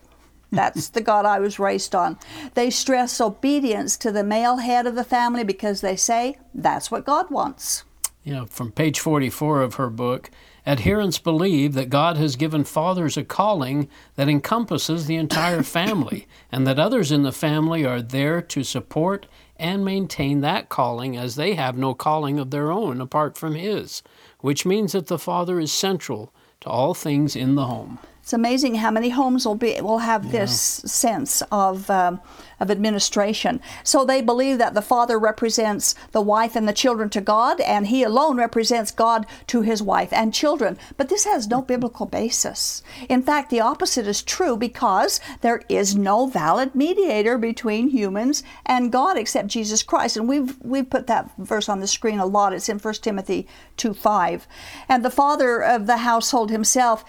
That's 0.51 0.89
the 0.89 1.01
God 1.01 1.25
I 1.25 1.39
was 1.39 1.59
raised 1.59 1.95
on. 1.95 2.17
They 2.53 2.69
stress 2.69 3.19
obedience 3.19 3.97
to 3.97 4.11
the 4.11 4.23
male 4.23 4.57
head 4.57 4.85
of 4.85 4.95
the 4.95 5.03
family 5.03 5.43
because 5.43 5.81
they 5.81 5.95
say 5.95 6.37
that's 6.53 6.91
what 6.91 7.05
God 7.05 7.29
wants. 7.31 7.83
You 8.23 8.33
know, 8.33 8.45
from 8.45 8.71
page 8.71 8.99
44 8.99 9.61
of 9.61 9.75
her 9.75 9.89
book, 9.89 10.29
adherents 10.65 11.17
believe 11.17 11.73
that 11.73 11.89
God 11.89 12.17
has 12.17 12.35
given 12.35 12.63
fathers 12.63 13.17
a 13.17 13.23
calling 13.23 13.89
that 14.15 14.29
encompasses 14.29 15.05
the 15.05 15.15
entire 15.15 15.63
family, 15.63 16.27
and 16.51 16.65
that 16.65 16.79
others 16.79 17.11
in 17.11 17.23
the 17.23 17.31
family 17.31 17.85
are 17.85 18.01
there 18.01 18.41
to 18.41 18.63
support 18.63 19.25
and 19.57 19.85
maintain 19.85 20.41
that 20.41 20.69
calling 20.69 21.15
as 21.15 21.35
they 21.35 21.55
have 21.55 21.77
no 21.77 21.93
calling 21.93 22.39
of 22.39 22.51
their 22.51 22.71
own 22.71 22.99
apart 22.99 23.37
from 23.37 23.55
His, 23.55 24.03
which 24.39 24.65
means 24.65 24.93
that 24.93 25.07
the 25.07 25.19
father 25.19 25.59
is 25.59 25.71
central 25.71 26.33
to 26.61 26.69
all 26.69 26.93
things 26.93 27.35
in 27.35 27.55
the 27.55 27.65
home. 27.65 27.99
It's 28.23 28.31
amazing 28.31 28.75
how 28.75 28.89
many 28.89 29.09
homes 29.09 29.45
will 29.45 29.55
be 29.55 29.81
will 29.81 29.97
have 29.97 30.31
this 30.31 30.57
sense 30.57 31.43
of 31.51 31.89
um, 31.89 32.21
of 32.57 32.71
administration. 32.71 33.59
So 33.83 34.05
they 34.05 34.21
believe 34.21 34.59
that 34.59 34.73
the 34.73 34.81
father 34.81 35.19
represents 35.19 35.93
the 36.13 36.21
wife 36.21 36.55
and 36.55 36.65
the 36.65 36.71
children 36.71 37.09
to 37.09 37.19
God, 37.19 37.59
and 37.59 37.87
he 37.87 38.01
alone 38.01 38.37
represents 38.37 38.91
God 38.91 39.25
to 39.47 39.59
his 39.59 39.83
wife 39.83 40.13
and 40.13 40.33
children. 40.33 40.77
But 40.95 41.09
this 41.09 41.25
has 41.25 41.49
no 41.49 41.61
biblical 41.61 42.05
basis. 42.05 42.81
In 43.09 43.21
fact, 43.21 43.49
the 43.49 43.59
opposite 43.59 44.07
is 44.07 44.23
true 44.23 44.55
because 44.55 45.19
there 45.41 45.61
is 45.67 45.93
no 45.93 46.27
valid 46.27 46.73
mediator 46.73 47.37
between 47.37 47.89
humans 47.89 48.41
and 48.65 48.89
God 48.89 49.17
except 49.17 49.49
Jesus 49.49 49.83
Christ. 49.83 50.15
And 50.15 50.29
we've 50.29 50.57
we've 50.61 50.89
put 50.89 51.07
that 51.07 51.29
verse 51.37 51.67
on 51.67 51.81
the 51.81 51.87
screen 51.87 52.19
a 52.19 52.25
lot. 52.25 52.53
It's 52.53 52.69
in 52.69 52.79
1 52.79 52.93
Timothy 53.01 53.49
2 53.75 53.93
5. 53.93 54.47
And 54.87 55.03
the 55.03 55.09
father 55.09 55.61
of 55.61 55.87
the 55.87 55.97
household 55.97 56.51
himself 56.51 57.03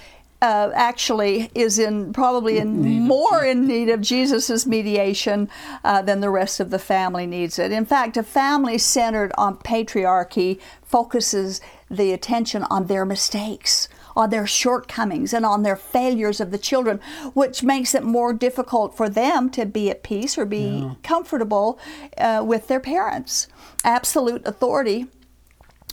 uh, 0.44 0.70
actually 0.74 1.50
is 1.54 1.78
in 1.78 2.12
probably 2.12 2.58
in 2.58 3.00
more 3.00 3.42
in 3.42 3.66
need 3.66 3.88
of 3.88 4.02
Jesus' 4.02 4.66
mediation 4.66 5.48
uh, 5.84 6.02
than 6.02 6.20
the 6.20 6.28
rest 6.28 6.60
of 6.60 6.68
the 6.68 6.78
family 6.78 7.26
needs 7.26 7.58
it. 7.58 7.72
In 7.72 7.86
fact, 7.86 8.18
a 8.18 8.22
family 8.22 8.76
centered 8.76 9.32
on 9.38 9.56
patriarchy 9.56 10.60
focuses 10.82 11.62
the 11.90 12.12
attention 12.12 12.62
on 12.64 12.88
their 12.88 13.06
mistakes. 13.06 13.88
On 14.16 14.30
their 14.30 14.46
shortcomings 14.46 15.32
and 15.34 15.44
on 15.44 15.64
their 15.64 15.74
failures 15.74 16.40
of 16.40 16.52
the 16.52 16.58
children, 16.58 17.00
which 17.32 17.64
makes 17.64 17.96
it 17.96 18.04
more 18.04 18.32
difficult 18.32 18.96
for 18.96 19.08
them 19.08 19.50
to 19.50 19.66
be 19.66 19.90
at 19.90 20.04
peace 20.04 20.38
or 20.38 20.44
be 20.44 20.66
yeah. 20.66 20.94
comfortable 21.02 21.80
uh, 22.16 22.44
with 22.46 22.68
their 22.68 22.78
parents. 22.78 23.48
Absolute 23.82 24.46
authority 24.46 25.08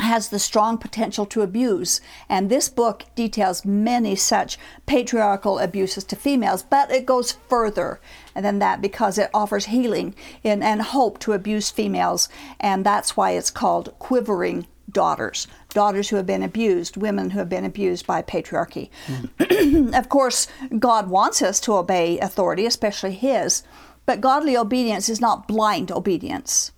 has 0.02 0.30
the 0.30 0.40
strong 0.40 0.78
potential 0.78 1.26
to 1.28 1.42
abuse. 1.42 2.02
And 2.28 2.50
this 2.50 2.70
book 2.70 3.06
details 3.16 3.66
many 3.66 4.16
such 4.16 4.58
patriarchal 4.86 5.60
abuses 5.60 6.04
to 6.06 6.16
females, 6.16 6.64
but 6.64 6.92
it 6.92 7.06
goes 7.06 7.34
further 7.48 8.00
than 8.36 8.60
that 8.60 8.82
because 8.82 9.18
it 9.18 9.30
offers 9.34 9.66
healing 9.66 10.16
in, 10.44 10.62
and 10.64 10.82
hope 10.82 11.20
to 11.20 11.34
abused 11.34 11.76
females. 11.76 12.30
And 12.60 12.86
that's 12.86 13.16
why 13.16 13.32
it's 13.32 13.52
called 13.52 13.94
Quivering 14.00 14.68
Daughters. 14.92 15.48
Daughters 15.70 16.10
who 16.10 16.18
have 16.18 16.26
been 16.26 16.44
abused, 16.44 16.98
women 16.98 17.30
who 17.30 17.40
have 17.40 17.50
been 17.50 17.66
abused 17.66 18.06
by 18.06 18.22
patriarchy. 18.22 18.90
Mm. 19.08 19.94
of 19.98 20.10
course, 20.10 20.48
God 20.78 21.10
wants 21.10 21.42
us 21.42 21.60
to 21.62 21.74
obey 21.74 22.20
authority, 22.20 22.66
especially 22.66 23.14
His, 23.14 23.64
but 24.06 24.20
godly 24.20 24.58
obedience 24.58 25.08
is 25.08 25.22
not 25.22 25.48
blind 25.48 25.92
obedience. 25.92 26.72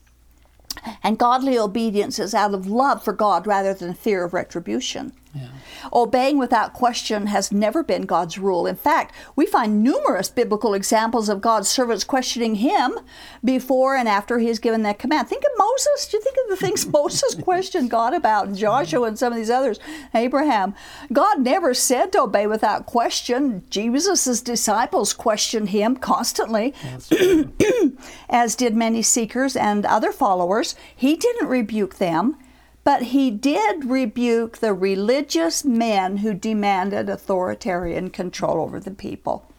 And 1.03 1.17
godly 1.17 1.57
obedience 1.57 2.19
is 2.19 2.33
out 2.33 2.53
of 2.53 2.67
love 2.67 3.03
for 3.03 3.13
God 3.13 3.45
rather 3.45 3.73
than 3.73 3.93
fear 3.93 4.23
of 4.23 4.33
retribution. 4.33 5.13
Yeah. 5.33 5.47
Obeying 5.91 6.37
without 6.37 6.73
question 6.73 7.25
has 7.27 7.51
never 7.51 7.83
been 7.83 8.03
God's 8.03 8.37
rule. 8.37 8.67
In 8.67 8.75
fact, 8.75 9.15
we 9.35 9.47
find 9.47 9.81
numerous 9.83 10.29
biblical 10.29 10.75
examples 10.75 11.27
of 11.27 11.41
God's 11.41 11.67
servants 11.67 12.03
questioning 12.03 12.55
Him 12.55 12.99
before 13.43 13.95
and 13.95 14.07
after 14.07 14.37
He 14.37 14.47
has 14.47 14.59
given 14.59 14.83
that 14.83 14.99
command. 14.99 15.27
Think 15.27 15.43
of 15.43 15.57
Moses. 15.57 16.07
Do 16.07 16.17
you 16.17 16.23
think 16.23 16.37
of 16.43 16.49
the 16.49 16.65
things 16.65 16.85
Moses 16.93 17.33
questioned 17.33 17.89
God 17.89 18.13
about, 18.13 18.47
and 18.47 18.55
Joshua 18.55 19.07
and 19.07 19.17
some 19.17 19.33
of 19.33 19.37
these 19.37 19.49
others, 19.49 19.79
Abraham? 20.13 20.75
God 21.11 21.41
never 21.41 21.73
said 21.73 22.11
to 22.11 22.21
obey 22.21 22.45
without 22.45 22.85
question. 22.85 23.63
Jesus' 23.71 24.39
disciples 24.41 25.13
questioned 25.13 25.69
Him 25.69 25.95
constantly, 25.95 26.75
as 28.29 28.55
did 28.55 28.75
many 28.75 29.01
seekers 29.01 29.55
and 29.55 29.83
other 29.85 30.11
followers. 30.11 30.75
He 30.95 31.15
didn't 31.15 31.47
rebuke 31.47 31.95
them. 31.95 32.37
But 32.83 33.03
he 33.03 33.31
did 33.31 33.85
rebuke 33.85 34.57
the 34.57 34.73
religious 34.73 35.63
men 35.63 36.17
who 36.17 36.33
demanded 36.33 37.09
authoritarian 37.09 38.09
control 38.09 38.61
over 38.61 38.79
the 38.79 38.91
people. 38.91 39.49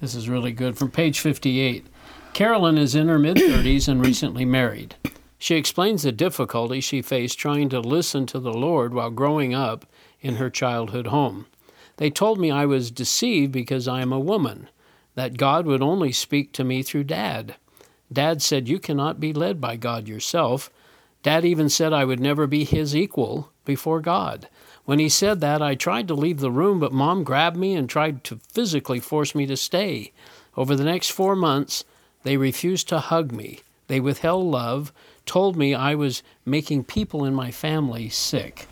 This 0.00 0.14
is 0.14 0.28
really 0.28 0.52
good. 0.52 0.76
From 0.76 0.90
page 0.90 1.20
58 1.20 1.86
Carolyn 2.32 2.78
is 2.78 2.94
in 2.94 3.08
her 3.08 3.18
mid 3.18 3.36
30s 3.36 3.88
and 3.88 4.04
recently 4.04 4.44
married. 4.44 4.96
She 5.38 5.56
explains 5.56 6.02
the 6.02 6.12
difficulty 6.12 6.80
she 6.80 7.02
faced 7.02 7.38
trying 7.38 7.68
to 7.70 7.80
listen 7.80 8.26
to 8.26 8.38
the 8.38 8.52
Lord 8.52 8.94
while 8.94 9.10
growing 9.10 9.54
up 9.54 9.86
in 10.20 10.36
her 10.36 10.48
childhood 10.50 11.08
home. 11.08 11.46
They 11.98 12.10
told 12.10 12.40
me 12.40 12.50
I 12.50 12.64
was 12.64 12.90
deceived 12.90 13.52
because 13.52 13.86
I 13.86 14.00
am 14.00 14.12
a 14.12 14.20
woman, 14.20 14.68
that 15.14 15.36
God 15.36 15.66
would 15.66 15.82
only 15.82 16.10
speak 16.10 16.52
to 16.52 16.64
me 16.64 16.82
through 16.82 17.04
Dad. 17.04 17.56
Dad 18.12 18.40
said, 18.40 18.68
You 18.68 18.78
cannot 18.78 19.20
be 19.20 19.32
led 19.32 19.60
by 19.60 19.76
God 19.76 20.08
yourself. 20.08 20.70
Dad 21.22 21.44
even 21.44 21.68
said 21.68 21.92
I 21.92 22.04
would 22.04 22.20
never 22.20 22.46
be 22.46 22.64
his 22.64 22.96
equal 22.96 23.52
before 23.64 24.00
God. 24.00 24.48
When 24.84 24.98
he 24.98 25.08
said 25.08 25.40
that, 25.40 25.62
I 25.62 25.76
tried 25.76 26.08
to 26.08 26.14
leave 26.14 26.40
the 26.40 26.50
room, 26.50 26.80
but 26.80 26.92
Mom 26.92 27.22
grabbed 27.22 27.56
me 27.56 27.74
and 27.74 27.88
tried 27.88 28.24
to 28.24 28.40
physically 28.52 28.98
force 28.98 29.34
me 29.34 29.46
to 29.46 29.56
stay. 29.56 30.12
Over 30.56 30.74
the 30.74 30.84
next 30.84 31.10
four 31.10 31.36
months, 31.36 31.84
they 32.24 32.36
refused 32.36 32.88
to 32.88 32.98
hug 32.98 33.30
me. 33.30 33.60
They 33.86 34.00
withheld 34.00 34.46
love, 34.46 34.92
told 35.24 35.56
me 35.56 35.74
I 35.74 35.94
was 35.94 36.22
making 36.44 36.84
people 36.84 37.24
in 37.24 37.34
my 37.34 37.50
family 37.50 38.08
sick. 38.08 38.66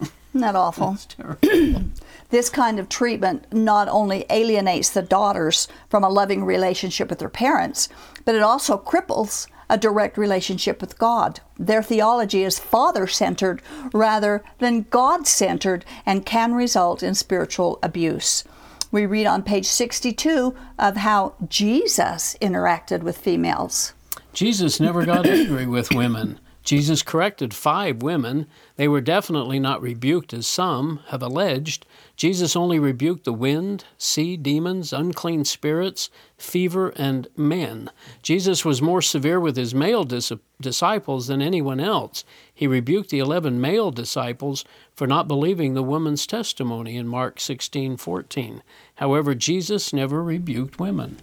Isn't 0.00 0.40
that 0.42 0.54
awful? 0.54 0.98
this 2.30 2.50
kind 2.50 2.78
of 2.78 2.88
treatment 2.88 3.52
not 3.52 3.88
only 3.88 4.26
alienates 4.30 4.90
the 4.90 5.02
daughters 5.02 5.66
from 5.88 6.04
a 6.04 6.10
loving 6.10 6.44
relationship 6.44 7.08
with 7.08 7.18
their 7.18 7.28
parents, 7.28 7.88
but 8.24 8.34
it 8.34 8.42
also 8.42 8.76
cripples 8.76 9.48
a 9.68 9.78
direct 9.78 10.16
relationship 10.16 10.80
with 10.80 10.98
God. 10.98 11.40
Their 11.58 11.82
theology 11.82 12.42
is 12.42 12.58
father 12.58 13.06
centered 13.06 13.62
rather 13.92 14.44
than 14.58 14.86
God 14.90 15.26
centered 15.26 15.84
and 16.04 16.26
can 16.26 16.54
result 16.54 17.02
in 17.02 17.14
spiritual 17.14 17.78
abuse. 17.82 18.44
We 18.92 19.06
read 19.06 19.26
on 19.26 19.42
page 19.42 19.66
62 19.66 20.54
of 20.78 20.96
how 20.96 21.34
Jesus 21.48 22.36
interacted 22.40 23.02
with 23.02 23.18
females. 23.18 23.92
Jesus 24.32 24.78
never 24.80 25.04
got 25.04 25.26
angry 25.26 25.66
with 25.66 25.92
women. 25.92 26.38
Jesus 26.62 27.02
corrected 27.02 27.54
five 27.54 28.02
women. 28.02 28.46
They 28.76 28.88
were 28.88 29.00
definitely 29.00 29.60
not 29.60 29.80
rebuked, 29.80 30.34
as 30.34 30.46
some 30.46 31.00
have 31.08 31.22
alleged. 31.22 31.86
Jesus 32.16 32.56
only 32.56 32.78
rebuked 32.78 33.24
the 33.24 33.32
wind, 33.32 33.84
sea, 33.98 34.38
demons, 34.38 34.92
unclean 34.92 35.44
spirits, 35.44 36.08
fever, 36.38 36.88
and 36.96 37.28
men. 37.36 37.90
Jesus 38.22 38.64
was 38.64 38.80
more 38.80 39.02
severe 39.02 39.38
with 39.38 39.56
his 39.56 39.74
male 39.74 40.04
dis- 40.04 40.32
disciples 40.60 41.26
than 41.26 41.42
anyone 41.42 41.78
else. 41.78 42.24
He 42.54 42.66
rebuked 42.66 43.10
the 43.10 43.18
11 43.18 43.60
male 43.60 43.90
disciples 43.90 44.64
for 44.94 45.06
not 45.06 45.28
believing 45.28 45.74
the 45.74 45.82
woman's 45.82 46.26
testimony 46.26 46.96
in 46.96 47.06
Mark 47.06 47.38
16:14. 47.38 48.62
However, 48.94 49.34
Jesus 49.34 49.92
never 49.92 50.22
rebuked 50.22 50.80
women. 50.80 51.18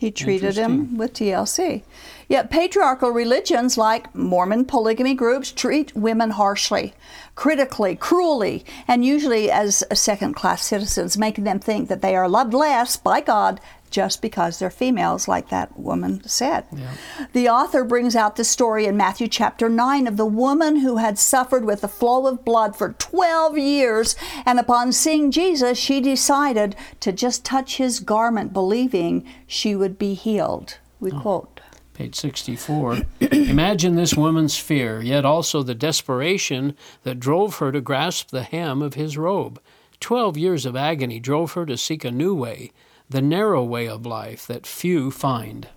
He 0.00 0.10
treated 0.10 0.56
him 0.56 0.96
with 0.96 1.12
TLC. 1.12 1.82
Yet 2.26 2.50
patriarchal 2.50 3.10
religions 3.10 3.76
like 3.76 4.14
Mormon 4.14 4.64
polygamy 4.64 5.12
groups 5.12 5.52
treat 5.52 5.94
women 5.94 6.30
harshly, 6.30 6.94
critically, 7.34 7.96
cruelly, 7.96 8.64
and 8.88 9.04
usually 9.04 9.50
as 9.50 9.84
second 9.92 10.36
class 10.36 10.62
citizens, 10.64 11.18
making 11.18 11.44
them 11.44 11.58
think 11.58 11.90
that 11.90 12.00
they 12.00 12.16
are 12.16 12.30
loved 12.30 12.54
less 12.54 12.96
by 12.96 13.20
God 13.20 13.60
just 13.90 14.22
because 14.22 14.58
they're 14.58 14.70
females, 14.70 15.28
like 15.28 15.48
that 15.48 15.78
woman 15.78 16.22
said. 16.26 16.64
Yeah. 16.72 16.94
The 17.32 17.48
author 17.48 17.84
brings 17.84 18.16
out 18.16 18.36
the 18.36 18.44
story 18.44 18.86
in 18.86 18.96
Matthew 18.96 19.28
chapter 19.28 19.68
9 19.68 20.06
of 20.06 20.16
the 20.16 20.26
woman 20.26 20.76
who 20.76 20.96
had 20.96 21.18
suffered 21.18 21.64
with 21.64 21.80
the 21.80 21.88
flow 21.88 22.26
of 22.26 22.44
blood 22.44 22.76
for 22.76 22.92
12 22.92 23.58
years, 23.58 24.16
and 24.46 24.58
upon 24.58 24.92
seeing 24.92 25.30
Jesus, 25.30 25.78
she 25.78 26.00
decided 26.00 26.76
to 27.00 27.12
just 27.12 27.44
touch 27.44 27.76
his 27.76 28.00
garment, 28.00 28.52
believing 28.52 29.26
she 29.46 29.74
would 29.74 29.98
be 29.98 30.14
healed. 30.14 30.78
We 31.00 31.10
oh. 31.12 31.20
quote. 31.20 31.60
Page 31.94 32.14
64. 32.14 33.02
Imagine 33.20 33.94
this 33.94 34.14
woman's 34.14 34.56
fear, 34.56 35.02
yet 35.02 35.26
also 35.26 35.62
the 35.62 35.74
desperation 35.74 36.74
that 37.02 37.20
drove 37.20 37.56
her 37.56 37.72
to 37.72 37.80
grasp 37.82 38.30
the 38.30 38.44
hem 38.44 38.80
of 38.80 38.94
his 38.94 39.18
robe. 39.18 39.60
Twelve 39.98 40.38
years 40.38 40.64
of 40.64 40.74
agony 40.74 41.20
drove 41.20 41.52
her 41.52 41.66
to 41.66 41.76
seek 41.76 42.06
a 42.06 42.10
new 42.10 42.34
way 42.34 42.72
the 43.10 43.20
narrow 43.20 43.62
way 43.64 43.88
of 43.88 44.06
life 44.06 44.46
that 44.46 44.66
few 44.66 45.10
find. 45.10 45.68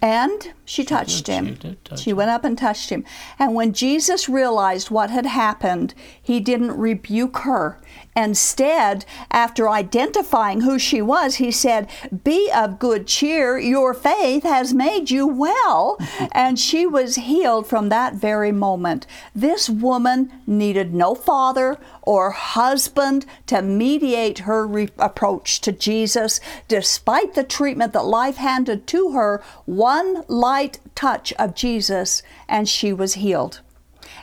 And 0.00 0.52
she 0.64 0.84
touched 0.84 1.26
She 1.26 1.32
him. 1.32 1.54
did 1.54 1.84
touch 1.84 2.00
She 2.00 2.12
went 2.12 2.30
up 2.30 2.42
and 2.44 2.58
touched 2.58 2.90
him. 2.90 3.04
And 3.38 3.54
when 3.54 3.72
Jesus 3.72 4.28
realized 4.28 4.90
what 4.90 5.10
had 5.10 5.26
happened, 5.26 5.94
he 6.20 6.40
didn't 6.40 6.76
rebuke 6.76 7.38
her. 7.38 7.78
Instead, 8.14 9.06
after 9.30 9.70
identifying 9.70 10.60
who 10.60 10.78
she 10.78 11.00
was, 11.00 11.36
he 11.36 11.50
said, 11.50 11.88
Be 12.24 12.50
of 12.54 12.78
good 12.78 13.06
cheer. 13.06 13.58
Your 13.58 13.94
faith 13.94 14.42
has 14.42 14.74
made 14.74 15.10
you 15.10 15.26
well. 15.26 15.98
and 16.32 16.58
she 16.58 16.86
was 16.86 17.14
healed 17.14 17.66
from 17.66 17.88
that 17.88 18.14
very 18.14 18.52
moment. 18.52 19.06
This 19.34 19.70
woman 19.70 20.30
needed 20.46 20.92
no 20.92 21.14
father 21.14 21.78
or 22.02 22.32
husband 22.32 23.24
to 23.46 23.62
mediate 23.62 24.40
her 24.40 24.66
re- 24.66 24.90
approach 24.98 25.62
to 25.62 25.72
Jesus. 25.72 26.38
Despite 26.68 27.34
the 27.34 27.44
treatment 27.44 27.94
that 27.94 28.04
life 28.04 28.36
handed 28.36 28.86
to 28.88 29.12
her, 29.12 29.42
one 29.64 30.22
light 30.28 30.80
touch 30.94 31.32
of 31.34 31.54
Jesus 31.54 32.22
and 32.46 32.68
she 32.68 32.92
was 32.92 33.14
healed. 33.14 33.60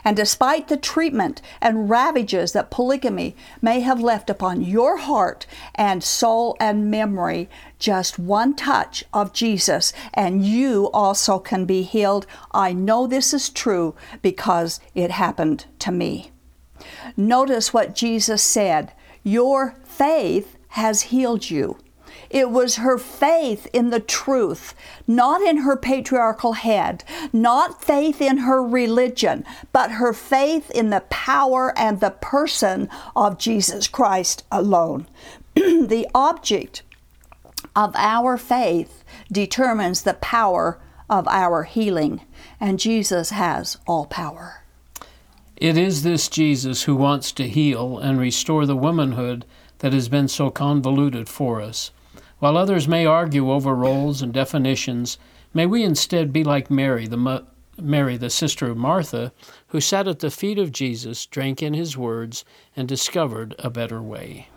And 0.04 0.16
despite 0.16 0.68
the 0.68 0.76
treatment 0.76 1.42
and 1.60 1.90
ravages 1.90 2.52
that 2.52 2.70
polygamy 2.70 3.36
may 3.60 3.80
have 3.80 4.00
left 4.00 4.30
upon 4.30 4.62
your 4.62 4.98
heart 4.98 5.46
and 5.74 6.02
soul 6.02 6.56
and 6.58 6.90
memory, 6.90 7.48
just 7.78 8.18
one 8.18 8.54
touch 8.54 9.04
of 9.12 9.32
Jesus 9.32 9.92
and 10.14 10.44
you 10.44 10.90
also 10.92 11.38
can 11.38 11.64
be 11.64 11.82
healed. 11.82 12.26
I 12.52 12.72
know 12.72 13.06
this 13.06 13.34
is 13.34 13.50
true 13.50 13.94
because 14.22 14.80
it 14.94 15.10
happened 15.10 15.66
to 15.80 15.92
me. 15.92 16.30
Notice 17.16 17.74
what 17.74 17.94
Jesus 17.94 18.42
said 18.42 18.92
Your 19.22 19.76
faith 19.84 20.56
has 20.68 21.02
healed 21.02 21.50
you. 21.50 21.78
It 22.30 22.50
was 22.50 22.76
her 22.76 22.96
faith 22.96 23.66
in 23.72 23.90
the 23.90 23.98
truth, 23.98 24.74
not 25.08 25.42
in 25.42 25.58
her 25.58 25.76
patriarchal 25.76 26.52
head, 26.52 27.02
not 27.32 27.82
faith 27.82 28.22
in 28.22 28.38
her 28.38 28.62
religion, 28.62 29.44
but 29.72 29.92
her 29.92 30.12
faith 30.12 30.70
in 30.70 30.90
the 30.90 31.02
power 31.10 31.76
and 31.76 31.98
the 31.98 32.10
person 32.10 32.88
of 33.16 33.38
Jesus 33.38 33.88
Christ 33.88 34.44
alone. 34.52 35.08
the 35.54 36.06
object 36.14 36.82
of 37.74 37.94
our 37.96 38.36
faith 38.36 39.02
determines 39.32 40.02
the 40.02 40.14
power 40.14 40.80
of 41.08 41.26
our 41.26 41.64
healing, 41.64 42.20
and 42.60 42.78
Jesus 42.78 43.30
has 43.30 43.76
all 43.88 44.06
power. 44.06 44.62
It 45.56 45.76
is 45.76 46.04
this 46.04 46.28
Jesus 46.28 46.84
who 46.84 46.94
wants 46.94 47.32
to 47.32 47.48
heal 47.48 47.98
and 47.98 48.18
restore 48.18 48.64
the 48.66 48.76
womanhood 48.76 49.44
that 49.80 49.92
has 49.92 50.08
been 50.08 50.28
so 50.28 50.50
convoluted 50.50 51.28
for 51.28 51.60
us. 51.60 51.90
While 52.40 52.56
others 52.56 52.88
may 52.88 53.04
argue 53.04 53.52
over 53.52 53.74
roles 53.74 54.22
and 54.22 54.32
definitions, 54.32 55.18
may 55.52 55.66
we 55.66 55.84
instead 55.84 56.32
be 56.32 56.42
like 56.42 56.70
Mary, 56.70 57.06
the 57.06 57.18
mo- 57.18 57.44
Mary, 57.78 58.16
the 58.16 58.30
sister 58.30 58.70
of 58.70 58.78
Martha, 58.78 59.32
who 59.68 59.80
sat 59.80 60.08
at 60.08 60.20
the 60.20 60.30
feet 60.30 60.58
of 60.58 60.72
Jesus, 60.72 61.26
drank 61.26 61.62
in 61.62 61.74
his 61.74 61.98
words, 61.98 62.44
and 62.74 62.88
discovered 62.88 63.54
a 63.58 63.68
better 63.68 64.00
way. 64.00 64.48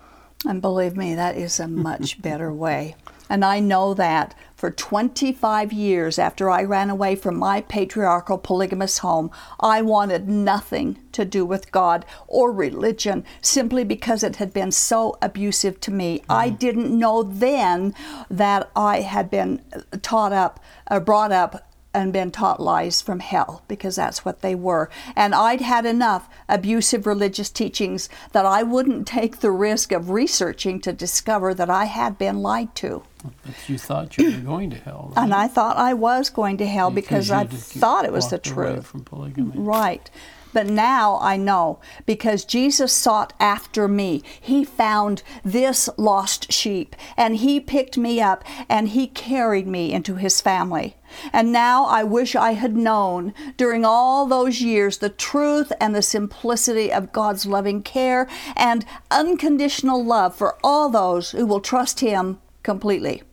And 0.45 0.61
believe 0.61 0.95
me, 0.97 1.15
that 1.15 1.37
is 1.37 1.59
a 1.59 1.67
much 1.67 2.21
better 2.21 2.53
way. 2.53 2.95
And 3.29 3.43
I 3.43 3.59
know 3.59 3.93
that 3.93 4.35
for 4.55 4.69
25 4.69 5.73
years 5.73 6.19
after 6.19 6.49
I 6.49 6.63
ran 6.63 6.89
away 6.89 7.15
from 7.15 7.37
my 7.37 7.61
patriarchal 7.61 8.37
polygamous 8.37 8.99
home, 8.99 9.31
I 9.59 9.81
wanted 9.81 10.29
nothing 10.29 10.99
to 11.13 11.25
do 11.25 11.45
with 11.45 11.71
God 11.71 12.05
or 12.27 12.51
religion 12.51 13.25
simply 13.41 13.83
because 13.83 14.23
it 14.23 14.35
had 14.37 14.53
been 14.53 14.71
so 14.71 15.17
abusive 15.21 15.79
to 15.81 15.91
me. 15.91 16.23
I 16.29 16.49
didn't 16.49 16.97
know 16.97 17.23
then 17.23 17.95
that 18.29 18.69
I 18.75 19.01
had 19.01 19.29
been 19.29 19.61
taught 20.01 20.31
up, 20.31 20.59
uh, 20.87 20.99
brought 20.99 21.31
up 21.31 21.72
and 21.93 22.11
been 22.11 22.31
taught 22.31 22.59
lies 22.59 23.01
from 23.01 23.19
hell 23.19 23.61
because 23.67 23.95
that's 23.95 24.25
what 24.25 24.41
they 24.41 24.55
were. 24.55 24.89
And 25.15 25.35
I'd 25.35 25.61
had 25.61 25.85
enough 25.85 26.27
abusive 26.49 27.05
religious 27.05 27.49
teachings 27.49 28.09
that 28.31 28.45
I 28.45 28.63
wouldn't 28.63 29.07
take 29.07 29.39
the 29.39 29.51
risk 29.51 29.91
of 29.91 30.09
researching 30.09 30.79
to 30.81 30.93
discover 30.93 31.53
that 31.53 31.69
I 31.69 31.85
had 31.85 32.17
been 32.17 32.41
lied 32.41 32.73
to. 32.75 33.03
But 33.45 33.69
you 33.69 33.77
thought 33.77 34.17
you 34.17 34.31
were 34.31 34.37
going 34.39 34.69
to 34.71 34.77
hell. 34.77 35.13
right? 35.15 35.23
And 35.23 35.33
I 35.33 35.47
thought 35.47 35.77
I 35.77 35.93
was 35.93 36.29
going 36.29 36.57
to 36.57 36.65
hell 36.67 36.89
because, 36.91 37.29
I 37.31 37.43
did- 37.43 37.53
you 37.53 37.57
thought 37.59 38.05
it 38.05 38.11
was 38.11 38.29
the 38.29 38.37
truth. 38.39 38.87
From 38.87 39.03
polygamy. 39.03 39.51
Right. 39.55 40.09
But 40.53 40.67
now 40.67 41.17
I 41.19 41.35
know 41.35 41.79
because 42.05 42.45
Jesus 42.45 42.93
sought 42.93 43.33
after 43.39 43.87
me. 43.87 44.21
He 44.39 44.63
found 44.63 45.23
this 45.43 45.89
lost 45.97 46.51
sheep 46.51 46.95
and 47.17 47.37
he 47.37 47.59
picked 47.59 47.97
me 47.97 48.21
up 48.21 48.43
and 48.69 48.89
he 48.89 49.07
carried 49.07 49.67
me 49.67 49.91
into 49.91 50.15
his 50.15 50.41
family. 50.41 50.95
And 51.31 51.51
now 51.51 51.85
I 51.85 52.03
wish 52.03 52.35
I 52.35 52.53
had 52.53 52.75
known 52.75 53.33
during 53.57 53.85
all 53.85 54.25
those 54.25 54.61
years 54.61 54.97
the 54.97 55.09
truth 55.09 55.71
and 55.79 55.95
the 55.95 56.01
simplicity 56.01 56.91
of 56.91 57.11
God's 57.11 57.45
loving 57.45 57.83
care 57.83 58.27
and 58.55 58.85
unconditional 59.11 60.03
love 60.03 60.35
for 60.35 60.57
all 60.63 60.89
those 60.89 61.31
who 61.31 61.45
will 61.45 61.61
trust 61.61 61.99
him 61.99 62.39
completely. 62.63 63.23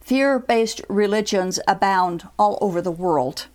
Fear 0.00 0.40
based 0.40 0.80
religions 0.88 1.60
abound 1.68 2.28
all 2.38 2.58
over 2.60 2.82
the 2.82 2.90
world. 2.90 3.46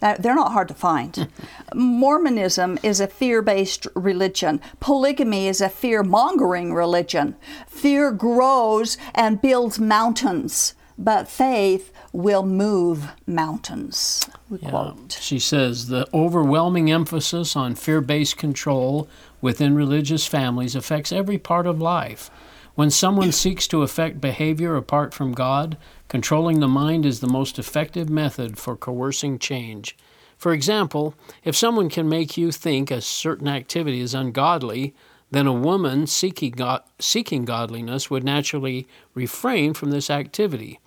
They're 0.00 0.34
not 0.34 0.52
hard 0.52 0.68
to 0.68 0.74
find. 0.74 1.16
Hmm. 1.16 1.78
Mormonism 1.78 2.78
is 2.82 3.00
a 3.00 3.06
fear 3.06 3.42
based 3.42 3.86
religion. 3.94 4.60
Polygamy 4.80 5.48
is 5.48 5.60
a 5.60 5.68
fear 5.68 6.02
mongering 6.02 6.72
religion. 6.74 7.36
Fear 7.66 8.12
grows 8.12 8.98
and 9.14 9.40
builds 9.40 9.78
mountains, 9.78 10.74
but 10.98 11.28
faith 11.28 11.92
will 12.12 12.44
move 12.44 13.08
mountains. 13.26 14.28
Yeah. 14.50 14.92
She 15.08 15.38
says 15.38 15.88
the 15.88 16.06
overwhelming 16.14 16.90
emphasis 16.90 17.56
on 17.56 17.74
fear 17.74 18.00
based 18.00 18.36
control 18.36 19.08
within 19.40 19.74
religious 19.74 20.26
families 20.26 20.74
affects 20.74 21.12
every 21.12 21.38
part 21.38 21.66
of 21.66 21.80
life. 21.80 22.30
When 22.76 22.90
someone 22.90 23.32
seeks 23.32 23.66
to 23.68 23.80
affect 23.80 24.20
behavior 24.20 24.76
apart 24.76 25.14
from 25.14 25.32
God, 25.32 25.78
controlling 26.08 26.60
the 26.60 26.68
mind 26.68 27.06
is 27.06 27.20
the 27.20 27.26
most 27.26 27.58
effective 27.58 28.10
method 28.10 28.58
for 28.58 28.76
coercing 28.76 29.38
change. 29.38 29.96
For 30.36 30.52
example, 30.52 31.14
if 31.42 31.56
someone 31.56 31.88
can 31.88 32.06
make 32.06 32.36
you 32.36 32.52
think 32.52 32.90
a 32.90 33.00
certain 33.00 33.48
activity 33.48 34.02
is 34.02 34.12
ungodly, 34.12 34.94
then 35.30 35.46
a 35.46 35.54
woman 35.54 36.06
seeking, 36.06 36.50
God, 36.50 36.82
seeking 36.98 37.46
godliness 37.46 38.10
would 38.10 38.24
naturally 38.24 38.86
refrain 39.14 39.72
from 39.72 39.90
this 39.90 40.10
activity. 40.10 40.78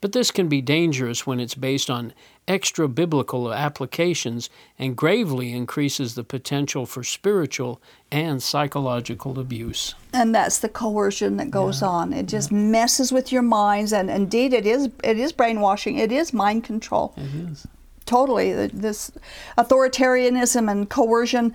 But 0.00 0.12
this 0.12 0.30
can 0.30 0.48
be 0.48 0.60
dangerous 0.60 1.26
when 1.26 1.40
it's 1.40 1.56
based 1.56 1.90
on 1.90 2.12
extra 2.46 2.88
biblical 2.88 3.52
applications 3.52 4.48
and 4.78 4.96
gravely 4.96 5.52
increases 5.52 6.14
the 6.14 6.24
potential 6.24 6.86
for 6.86 7.02
spiritual 7.02 7.80
and 8.10 8.42
psychological 8.42 9.38
abuse. 9.38 9.94
and 10.14 10.34
that's 10.34 10.58
the 10.58 10.68
coercion 10.68 11.36
that 11.36 11.50
goes 11.50 11.82
on. 11.82 12.12
It 12.12 12.26
just 12.26 12.50
messes 12.50 13.12
with 13.12 13.30
your 13.30 13.42
minds 13.42 13.92
and 13.92 14.08
indeed 14.08 14.52
it 14.54 14.66
is 14.66 14.88
it 15.04 15.18
is 15.18 15.32
brainwashing. 15.32 15.98
It 15.98 16.10
is 16.10 16.32
mind 16.32 16.64
control. 16.64 17.12
It 17.16 17.50
is. 17.50 17.66
totally. 18.06 18.68
This 18.68 19.10
authoritarianism 19.58 20.70
and 20.70 20.88
coercion 20.88 21.52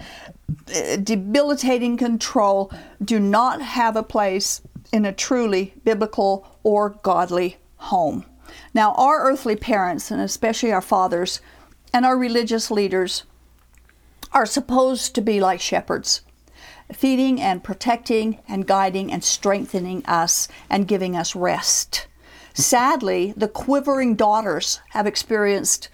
uh, 0.75 0.97
debilitating 0.97 1.97
control 1.97 2.71
do 3.03 3.19
not 3.19 3.62
have 3.62 3.95
a 3.95 4.03
place 4.03 4.62
in 4.91 5.06
a 5.06 5.12
truly 5.12 5.73
biblical 5.84 6.45
or 6.62 6.89
godly 7.01 7.58
home 7.77 8.23
now 8.73 8.93
our 8.93 9.21
earthly 9.21 9.55
parents 9.55 10.12
and 10.12 10.21
especially 10.21 10.71
our 10.71 10.81
fathers 10.81 11.41
and 11.93 12.05
our 12.05 12.17
religious 12.17 12.71
leaders 12.71 13.23
are 14.31 14.45
supposed 14.45 15.13
to 15.15 15.21
be 15.21 15.39
like 15.39 15.62
shepherds 15.62 16.21
feeding 16.91 17.41
and 17.41 17.63
protecting 17.63 18.39
and 18.47 18.67
guiding 18.67 19.12
and 19.12 19.23
strengthening 19.23 20.05
us 20.05 20.47
and 20.69 20.88
giving 20.88 21.15
us 21.15 21.36
rest. 21.36 22.07
Sadly, 22.53 23.33
the 23.36 23.47
quivering 23.47 24.15
daughters 24.15 24.79
have 24.91 25.07
experienced 25.07 25.89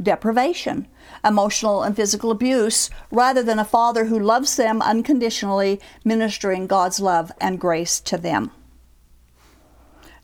deprivation, 0.00 0.86
emotional 1.24 1.82
and 1.82 1.96
physical 1.96 2.30
abuse, 2.30 2.90
rather 3.10 3.42
than 3.42 3.58
a 3.58 3.64
father 3.64 4.04
who 4.04 4.18
loves 4.18 4.56
them 4.56 4.82
unconditionally, 4.82 5.80
ministering 6.04 6.66
God's 6.66 7.00
love 7.00 7.32
and 7.40 7.58
grace 7.58 7.98
to 8.00 8.16
them. 8.16 8.52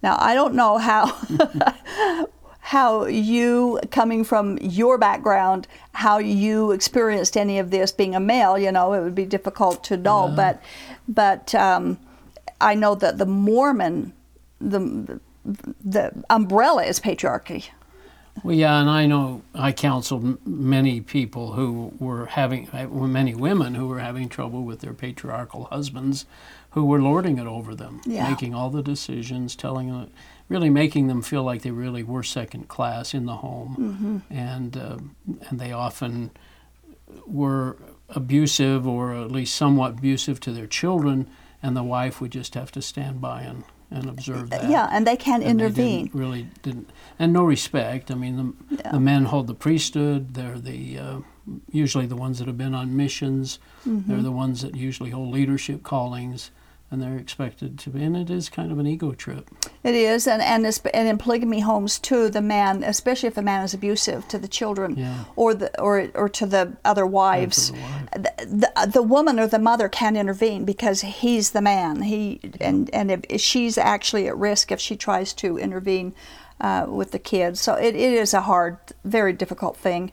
Now, 0.03 0.17
I 0.19 0.35
don't 0.35 0.55
know 0.55 0.79
how 0.79 1.17
how 2.61 3.07
you 3.07 3.81
coming 3.91 4.23
from 4.25 4.57
your 4.59 4.97
background 4.97 5.67
how 5.95 6.19
you 6.19 6.71
experienced 6.71 7.37
any 7.37 7.59
of 7.59 7.71
this 7.71 7.91
being 7.91 8.15
a 8.15 8.21
male 8.21 8.57
you 8.57 8.71
know 8.71 8.93
it 8.93 9.03
would 9.03 9.17
be 9.17 9.27
difficult 9.27 9.83
to 9.83 9.97
know 9.97 10.33
but 10.37 10.62
but 11.09 11.53
um, 11.57 11.99
i 12.61 12.73
know 12.73 12.95
that 12.95 13.19
the 13.19 13.27
mormon 13.27 14.12
the 14.61 15.21
the 15.45 16.12
umbrella 16.31 16.85
is 16.85 17.01
patriarchy. 17.01 17.69
Well, 18.43 18.57
yeah, 18.57 18.81
and 18.81 18.88
I 18.88 19.07
know 19.07 19.43
I 19.55 19.73
counseled 19.73 20.45
many 20.47 21.03
people 21.03 21.53
who 21.53 21.93
were 21.99 22.27
having, 22.27 22.69
uh, 22.71 22.87
many 22.87 23.35
women 23.35 23.75
who 23.75 23.88
were 23.88 23.99
having 23.99 24.31
trouble 24.31 24.62
with 24.62 24.81
their 24.81 24.95
patriarchal 24.95 25.65
husbands 25.65 26.25
who 26.73 26.85
were 26.85 27.01
lording 27.01 27.39
it 27.39 27.47
over 27.47 27.75
them, 27.75 28.01
Yeah. 28.05 28.29
making 28.29 28.55
all 28.55 28.71
the 28.71 28.83
decisions, 28.83 29.55
telling 29.57 29.89
them, 29.91 30.11
really 30.49 30.71
making 30.71 31.07
them 31.09 31.23
feel 31.23 31.43
like 31.43 31.63
they 31.63 31.71
really 31.71 32.03
were 32.03 32.23
second 32.23 32.69
class 32.69 33.15
in 33.15 33.27
the 33.27 33.37
home, 33.37 33.77
Mm-hmm. 33.79 34.35
and 34.35 34.77
uh, 34.77 34.99
and 35.49 35.59
they 35.61 35.73
often 35.73 36.31
were 37.27 37.77
abusive 38.09 38.87
or 38.87 39.15
at 39.15 39.31
least 39.31 39.55
somewhat 39.55 39.93
abusive 39.99 40.41
to 40.41 40.53
their 40.53 40.67
children, 40.67 41.29
and 41.63 41.77
the 41.77 41.83
wife 41.83 42.21
would 42.21 42.33
just 42.33 42.55
have 42.55 42.71
to 42.73 42.83
stand 42.83 43.21
by 43.21 43.43
and, 43.43 43.65
and 43.91 44.09
observe 44.09 44.51
that. 44.51 44.69
Yeah, 44.69 44.89
and 44.91 45.07
they 45.07 45.17
can 45.17 45.43
And 45.43 45.61
they 45.61 45.65
intervene. 45.67 46.05
didn't 46.07 46.19
really 46.19 46.49
didn't, 46.63 46.91
and 47.19 47.33
no 47.33 47.45
respect. 47.45 48.11
I 48.11 48.15
mean, 48.15 48.37
the, 48.71 48.77
Yeah. 48.77 48.93
the 48.93 49.01
men 49.01 49.27
hold 49.27 49.47
the 49.47 49.55
priesthood. 49.55 50.35
They're 50.35 50.59
the 50.59 50.99
uh, 50.99 51.19
usually 51.71 52.07
the 52.07 52.17
ones 52.17 52.39
that 52.39 52.47
have 52.49 52.59
been 52.59 52.75
on 52.75 52.97
missions. 52.97 53.59
Mm-hmm. 53.87 54.11
They're 54.11 54.23
the 54.23 54.33
ones 54.33 54.63
that 54.63 54.75
usually 54.77 55.11
hold 55.11 55.31
leadership 55.33 55.83
callings, 55.83 56.51
and 56.93 57.03
they're 57.03 57.17
expected 57.17 57.79
to 57.81 57.91
be. 57.91 58.05
And 58.05 58.17
it 58.17 58.31
is 58.31 58.49
kind 58.49 58.71
of 58.71 58.79
an 58.79 58.87
ego 58.87 59.13
trip. 59.13 59.51
It 59.83 59.95
is, 59.95 60.29
and 60.29 60.41
and, 60.43 60.67
it's, 60.67 60.79
and 60.95 61.09
in 61.09 61.19
polygamy 61.19 61.61
homes 61.61 61.99
too, 61.99 62.29
the 62.29 62.43
man, 62.43 62.85
especially 62.85 63.27
if 63.29 63.35
the 63.35 63.43
man 63.43 63.65
is 63.65 63.75
abusive 63.75 64.29
to 64.29 64.39
the 64.39 64.47
children 64.47 64.95
Yeah. 64.97 65.25
or 65.35 65.55
the 65.55 65.81
or 65.81 66.09
or 66.15 66.29
to 66.29 66.47
the 66.47 66.77
other 66.85 67.07
wives, 67.07 67.73
the 67.73 67.79
wife. 67.79 68.11
the, 68.13 68.47
the 68.47 68.91
the 68.93 69.03
woman 69.03 69.41
or 69.41 69.47
the 69.47 69.59
mother 69.59 69.89
can 69.89 70.15
intervene 70.17 70.65
because 70.65 71.01
he's 71.01 71.51
the 71.51 71.63
man. 71.63 72.03
He 72.03 72.41
and 72.61 72.89
and 72.93 73.11
if, 73.11 73.21
if 73.29 73.41
she's 73.41 73.79
actually 73.79 74.29
at 74.29 74.37
risk 74.37 74.71
if 74.71 74.79
she 74.81 74.95
tries 74.97 75.33
to 75.35 75.59
intervene. 75.59 76.15
Uh, 76.62 76.87
with 76.87 77.11
the 77.11 77.18
kids, 77.18 77.61
so 77.61 77.75
it, 77.75 77.96
it 77.96 78.12
is 78.12 78.33
a 78.33 78.42
hard, 78.42 78.77
very 79.05 79.33
difficult 79.33 79.77
thing, 79.77 80.12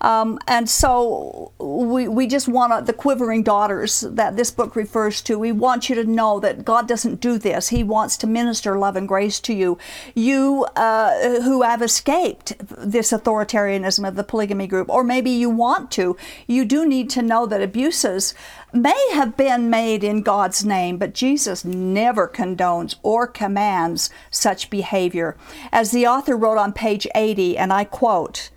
um, 0.00 0.38
and 0.46 0.70
so 0.70 1.50
we 1.58 2.06
we 2.06 2.28
just 2.28 2.46
want 2.46 2.86
the 2.86 2.92
quivering 2.92 3.42
daughters 3.42 4.02
that 4.02 4.36
this 4.36 4.52
book 4.52 4.76
refers 4.76 5.20
to. 5.22 5.36
We 5.40 5.50
want 5.50 5.88
you 5.88 5.96
to 5.96 6.04
know 6.04 6.38
that 6.38 6.64
God 6.64 6.86
doesn't 6.86 7.20
do 7.20 7.36
this. 7.36 7.70
He 7.70 7.82
wants 7.82 8.16
to 8.18 8.28
minister 8.28 8.78
love 8.78 8.94
and 8.94 9.08
grace 9.08 9.40
to 9.40 9.52
you. 9.52 9.76
You 10.14 10.66
uh, 10.76 11.40
who 11.42 11.62
have 11.62 11.82
escaped 11.82 12.52
this 12.92 13.10
authoritarianism 13.10 14.06
of 14.06 14.14
the 14.14 14.22
polygamy 14.22 14.68
group, 14.68 14.88
or 14.88 15.02
maybe 15.02 15.30
you 15.30 15.50
want 15.50 15.90
to, 15.98 16.16
you 16.46 16.64
do 16.64 16.86
need 16.86 17.10
to 17.10 17.22
know 17.22 17.44
that 17.46 17.60
abuses 17.60 18.34
may 18.72 19.10
have 19.12 19.36
been 19.36 19.70
made 19.70 20.04
in 20.04 20.22
God's 20.22 20.64
name, 20.64 20.98
but 20.98 21.14
Jesus 21.14 21.64
never 21.64 22.28
condones 22.28 22.96
or 23.02 23.26
commands 23.26 24.10
such 24.30 24.70
behavior. 24.70 25.36
As 25.72 25.90
the 25.90 26.06
author 26.06 26.36
wrote 26.36 26.58
on 26.58 26.72
page 26.72 27.06
80, 27.14 27.56
and 27.56 27.72
I 27.72 27.84
quote, 27.84 28.50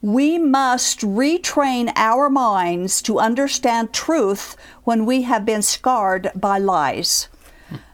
we 0.00 0.38
must 0.38 1.00
retrain 1.00 1.92
our 1.96 2.30
minds 2.30 3.02
to 3.02 3.18
understand 3.18 3.92
truth 3.92 4.56
when 4.84 5.06
we 5.06 5.22
have 5.22 5.44
been 5.44 5.62
scarred 5.62 6.30
by 6.36 6.58
lies. 6.58 7.28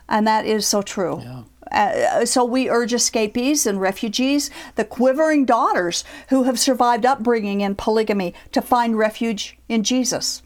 And 0.08 0.26
that 0.26 0.44
is 0.44 0.66
so 0.66 0.82
true. 0.82 1.22
Yeah. 1.22 1.42
Uh, 1.72 2.24
so 2.26 2.44
we 2.44 2.68
urge 2.68 2.92
escapees 2.92 3.66
and 3.66 3.80
refugees, 3.80 4.50
the 4.76 4.84
quivering 4.84 5.44
daughters 5.44 6.04
who 6.28 6.44
have 6.44 6.58
survived 6.58 7.06
upbringing 7.06 7.62
in 7.62 7.74
polygamy, 7.74 8.34
to 8.52 8.62
find 8.62 8.96
refuge 8.96 9.58
in 9.68 9.82
Jesus. 9.82 10.42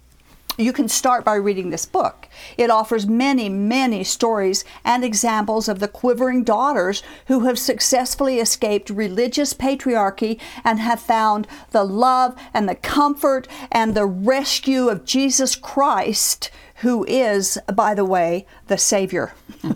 You 0.59 0.73
can 0.73 0.89
start 0.89 1.25
by 1.25 1.37
reading 1.37 1.71
this 1.71 1.87
book. 1.87 2.29
It 2.57 2.69
offers 2.69 3.07
many, 3.07 3.49
many 3.49 4.03
stories 4.03 4.65
and 4.85 5.05
examples 5.05 5.69
of 5.69 5.79
the 5.79 5.87
quivering 5.87 6.43
daughters 6.43 7.01
who 7.27 7.45
have 7.45 7.61
successfully 7.61 8.41
escaped 8.41 8.91
religious 8.91 9.55
patriarchy 9.55 10.41
and 10.65 10.81
have 10.81 10.99
found 10.99 11.47
the 11.71 11.85
love 11.85 12.35
and 12.53 12.69
the 12.69 12.75
comfort 12.75 13.47
and 13.71 13.95
the 13.95 14.07
rescue 14.07 14.89
of 14.89 15.05
Jesus 15.05 15.55
Christ, 15.55 16.51
who 16.77 17.05
is, 17.07 17.57
by 17.73 17.95
the 17.95 18.05
way, 18.05 18.45
the 18.67 18.79
Savior. 18.79 19.35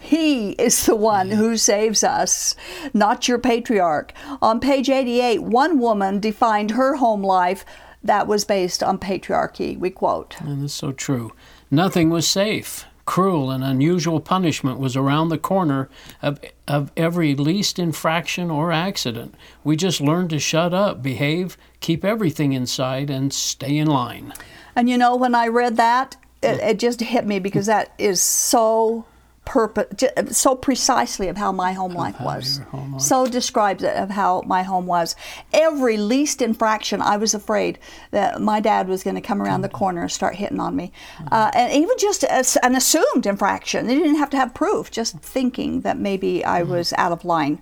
He 0.00 0.52
is 0.52 0.86
the 0.86 0.96
one 0.96 1.30
who 1.30 1.56
saves 1.56 2.02
us, 2.02 2.56
not 2.92 3.28
your 3.28 3.38
patriarch. 3.38 4.12
On 4.42 4.58
page 4.58 4.88
88, 4.88 5.42
one 5.42 5.78
woman 5.78 6.18
defined 6.18 6.72
her 6.72 6.96
home 6.96 7.22
life 7.22 7.64
that 8.02 8.26
was 8.26 8.44
based 8.44 8.82
on 8.82 8.98
patriarchy. 8.98 9.78
We 9.78 9.90
quote 9.90 10.40
And 10.40 10.64
it's 10.64 10.74
so 10.74 10.92
true. 10.92 11.32
Nothing 11.70 12.10
was 12.10 12.26
safe. 12.26 12.86
Cruel 13.04 13.50
and 13.50 13.64
unusual 13.64 14.20
punishment 14.20 14.78
was 14.78 14.96
around 14.96 15.30
the 15.30 15.38
corner 15.38 15.88
of, 16.22 16.38
of 16.68 16.92
every 16.96 17.34
least 17.34 17.78
infraction 17.78 18.50
or 18.50 18.70
accident. 18.70 19.34
We 19.64 19.74
just 19.74 20.00
learned 20.00 20.30
to 20.30 20.38
shut 20.38 20.72
up, 20.72 21.02
behave, 21.02 21.56
keep 21.80 22.04
everything 22.04 22.52
inside, 22.52 23.10
and 23.10 23.32
stay 23.32 23.76
in 23.76 23.88
line. 23.88 24.32
And 24.76 24.88
you 24.88 24.96
know, 24.96 25.16
when 25.16 25.34
I 25.34 25.48
read 25.48 25.76
that, 25.76 26.16
it, 26.42 26.60
it 26.60 26.78
just 26.78 27.00
hit 27.00 27.26
me 27.26 27.38
because 27.38 27.66
that 27.66 27.92
is 27.98 28.20
so 28.20 29.04
purpose, 29.50 30.04
so 30.30 30.54
precisely 30.54 31.26
of 31.26 31.36
how 31.36 31.50
my 31.50 31.72
home 31.72 31.92
life 31.92 32.20
was. 32.20 32.60
home 32.70 32.92
life- 32.92 33.02
So 33.02 33.26
describes 33.26 33.82
it 33.82 33.96
of 33.96 34.10
how 34.10 34.42
my 34.46 34.62
home 34.62 34.86
was. 34.86 35.16
Every 35.52 35.96
least 35.96 36.40
infraction, 36.40 37.02
I 37.02 37.16
was 37.16 37.34
afraid 37.34 37.80
that 38.12 38.40
my 38.40 38.60
dad 38.60 38.86
was 38.86 39.02
going 39.02 39.16
to 39.16 39.26
come 39.30 39.42
around 39.42 39.62
the 39.62 39.68
corner 39.80 40.02
and 40.02 40.12
start 40.20 40.36
hitting 40.36 40.60
on 40.60 40.76
me, 40.76 40.92
uh, 41.32 41.50
and 41.52 41.72
even 41.72 41.96
just 41.98 42.22
as 42.22 42.56
an 42.62 42.76
assumed 42.76 43.26
infraction. 43.26 43.88
They 43.88 43.96
didn't 43.96 44.22
have 44.22 44.30
to 44.30 44.36
have 44.36 44.54
proof, 44.54 44.90
just 44.92 45.18
thinking 45.18 45.80
that 45.80 45.98
maybe 45.98 46.32
I 46.44 46.62
was 46.62 46.92
out 46.96 47.10
of 47.10 47.24
line. 47.24 47.56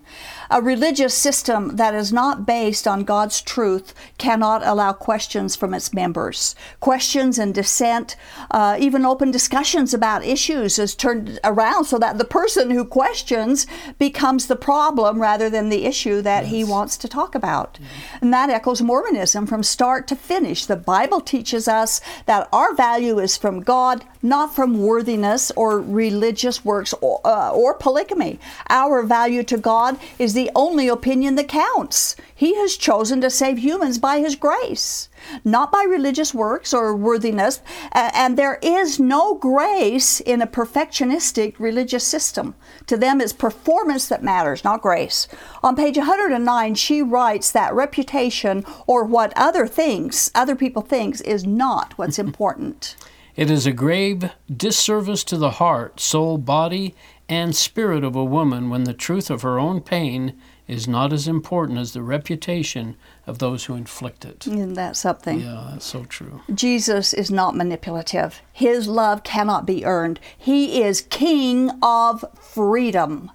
A 0.50 0.60
religious 0.60 1.14
system 1.14 1.76
that 1.76 1.94
is 1.94 2.12
not 2.12 2.44
based 2.44 2.86
on 2.86 3.04
God's 3.04 3.40
truth 3.40 3.94
cannot 4.18 4.60
allow 4.72 4.92
questions 4.92 5.56
from 5.56 5.72
its 5.72 5.94
members. 5.94 6.54
Questions 6.80 7.38
and 7.38 7.54
dissent, 7.54 8.14
uh, 8.50 8.76
even 8.86 9.06
open 9.06 9.30
discussions 9.30 9.94
about 9.94 10.22
issues, 10.36 10.78
is 10.78 10.94
turned 10.94 11.40
around 11.44 11.77
so 11.84 11.98
that 11.98 12.18
the 12.18 12.24
person 12.24 12.70
who 12.70 12.84
questions 12.84 13.66
becomes 13.98 14.46
the 14.46 14.56
problem 14.56 15.20
rather 15.20 15.48
than 15.50 15.68
the 15.68 15.84
issue 15.84 16.22
that 16.22 16.46
he 16.46 16.64
wants 16.64 16.96
to 16.98 17.08
talk 17.08 17.34
about. 17.34 17.78
And 18.20 18.32
that 18.32 18.50
echoes 18.50 18.82
Mormonism 18.82 19.46
from 19.46 19.62
start 19.62 20.06
to 20.08 20.16
finish. 20.16 20.66
The 20.66 20.76
Bible 20.76 21.20
teaches 21.20 21.68
us 21.68 22.00
that 22.26 22.48
our 22.52 22.74
value 22.74 23.18
is 23.18 23.36
from 23.36 23.60
God, 23.60 24.04
not 24.22 24.54
from 24.54 24.82
worthiness 24.82 25.50
or 25.52 25.80
religious 25.80 26.64
works 26.64 26.94
or, 27.00 27.20
uh, 27.24 27.50
or 27.50 27.74
polygamy. 27.74 28.38
Our 28.68 29.02
value 29.02 29.42
to 29.44 29.58
God 29.58 29.98
is 30.18 30.34
the 30.34 30.50
only 30.54 30.88
opinion 30.88 31.34
that 31.36 31.48
counts. 31.48 32.16
He 32.34 32.54
has 32.56 32.76
chosen 32.76 33.20
to 33.20 33.30
save 33.30 33.58
humans 33.58 33.98
by 33.98 34.20
His 34.20 34.36
grace, 34.36 35.07
not 35.44 35.72
by 35.72 35.84
religious 35.88 36.34
works 36.34 36.72
or 36.74 36.94
worthiness. 36.94 37.60
And 37.92 38.36
there 38.36 38.58
is 38.62 38.98
no 38.98 39.34
grace 39.34 40.20
in 40.20 40.42
a 40.42 40.46
perfectionistic 40.46 41.54
religious 41.58 42.04
system. 42.04 42.54
To 42.86 42.96
them, 42.96 43.20
it's 43.20 43.32
performance 43.32 44.08
that 44.08 44.22
matters, 44.22 44.64
not 44.64 44.82
grace. 44.82 45.28
On 45.62 45.76
page 45.76 45.96
109, 45.96 46.74
she 46.74 47.02
writes 47.02 47.52
that 47.52 47.74
reputation 47.74 48.64
or 48.86 49.04
what 49.04 49.32
other 49.36 49.66
things, 49.66 50.30
other 50.34 50.56
people 50.56 50.82
thinks, 50.82 51.20
is 51.20 51.46
not 51.46 51.96
what's 51.96 52.18
important. 52.28 52.96
It 53.36 53.50
is 53.50 53.66
a 53.66 53.72
grave 53.72 54.32
disservice 54.54 55.22
to 55.24 55.36
the 55.36 55.52
heart, 55.52 56.00
soul, 56.00 56.38
body, 56.38 56.96
and 57.28 57.54
spirit 57.54 58.02
of 58.02 58.16
a 58.16 58.24
woman 58.24 58.68
when 58.68 58.84
the 58.84 58.94
truth 58.94 59.30
of 59.30 59.42
her 59.42 59.60
own 59.60 59.80
pain 59.80 60.34
is 60.66 60.88
not 60.88 61.12
as 61.12 61.28
important 61.28 61.78
as 61.78 61.92
the 61.92 62.02
reputation 62.02 62.96
of 63.28 63.38
those 63.38 63.66
who 63.66 63.74
inflict 63.74 64.24
it. 64.24 64.46
Isn't 64.46 64.74
that 64.74 64.96
something? 64.96 65.40
Yeah, 65.40 65.68
that's 65.70 65.86
so 65.86 66.04
true. 66.04 66.40
Jesus 66.52 67.12
is 67.12 67.30
not 67.30 67.54
manipulative. 67.54 68.40
His 68.52 68.88
love 68.88 69.22
cannot 69.22 69.66
be 69.66 69.84
earned. 69.84 70.18
He 70.36 70.82
is 70.82 71.02
king 71.02 71.70
of 71.82 72.24
freedom. 72.40 73.30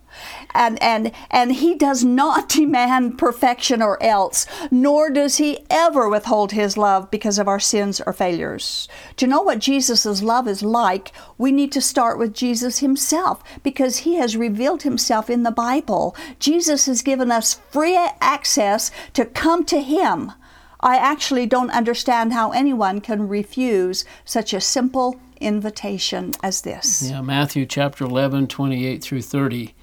And 0.53 0.81
and 0.81 1.11
and 1.31 1.53
he 1.53 1.75
does 1.75 2.03
not 2.03 2.49
demand 2.59 3.17
perfection 3.17 3.81
or 3.81 4.01
else, 4.01 4.45
nor 4.71 5.09
does 5.09 5.37
he 5.37 5.59
ever 5.69 6.09
withhold 6.09 6.51
his 6.51 6.77
love 6.77 7.09
because 7.11 7.37
of 7.37 7.47
our 7.47 7.59
sins 7.59 8.01
or 8.05 8.13
failures. 8.13 8.87
To 9.17 9.27
know 9.27 9.41
what 9.41 9.59
Jesus' 9.59 10.21
love 10.21 10.47
is 10.47 10.63
like, 10.63 11.11
we 11.37 11.51
need 11.51 11.71
to 11.73 11.81
start 11.81 12.17
with 12.17 12.33
Jesus 12.33 12.79
himself 12.79 13.43
because 13.63 13.99
he 13.99 14.15
has 14.15 14.37
revealed 14.37 14.83
himself 14.83 15.29
in 15.29 15.43
the 15.43 15.51
Bible. 15.51 16.15
Jesus 16.39 16.85
has 16.85 17.01
given 17.01 17.31
us 17.31 17.59
free 17.71 17.97
access 18.21 18.91
to 19.13 19.25
come 19.25 19.63
to 19.65 19.81
him. 19.81 20.31
I 20.79 20.97
actually 20.97 21.45
don't 21.45 21.71
understand 21.71 22.33
how 22.33 22.51
anyone 22.51 22.99
can 22.99 23.29
refuse 23.29 24.03
such 24.25 24.53
a 24.53 24.59
simple 24.59 25.19
invitation 25.39 26.33
as 26.43 26.61
this. 26.61 27.09
Yeah, 27.09 27.21
Matthew 27.21 27.65
chapter 27.65 28.03
11, 28.03 28.47
28 28.47 29.01
through 29.01 29.21
30. 29.21 29.73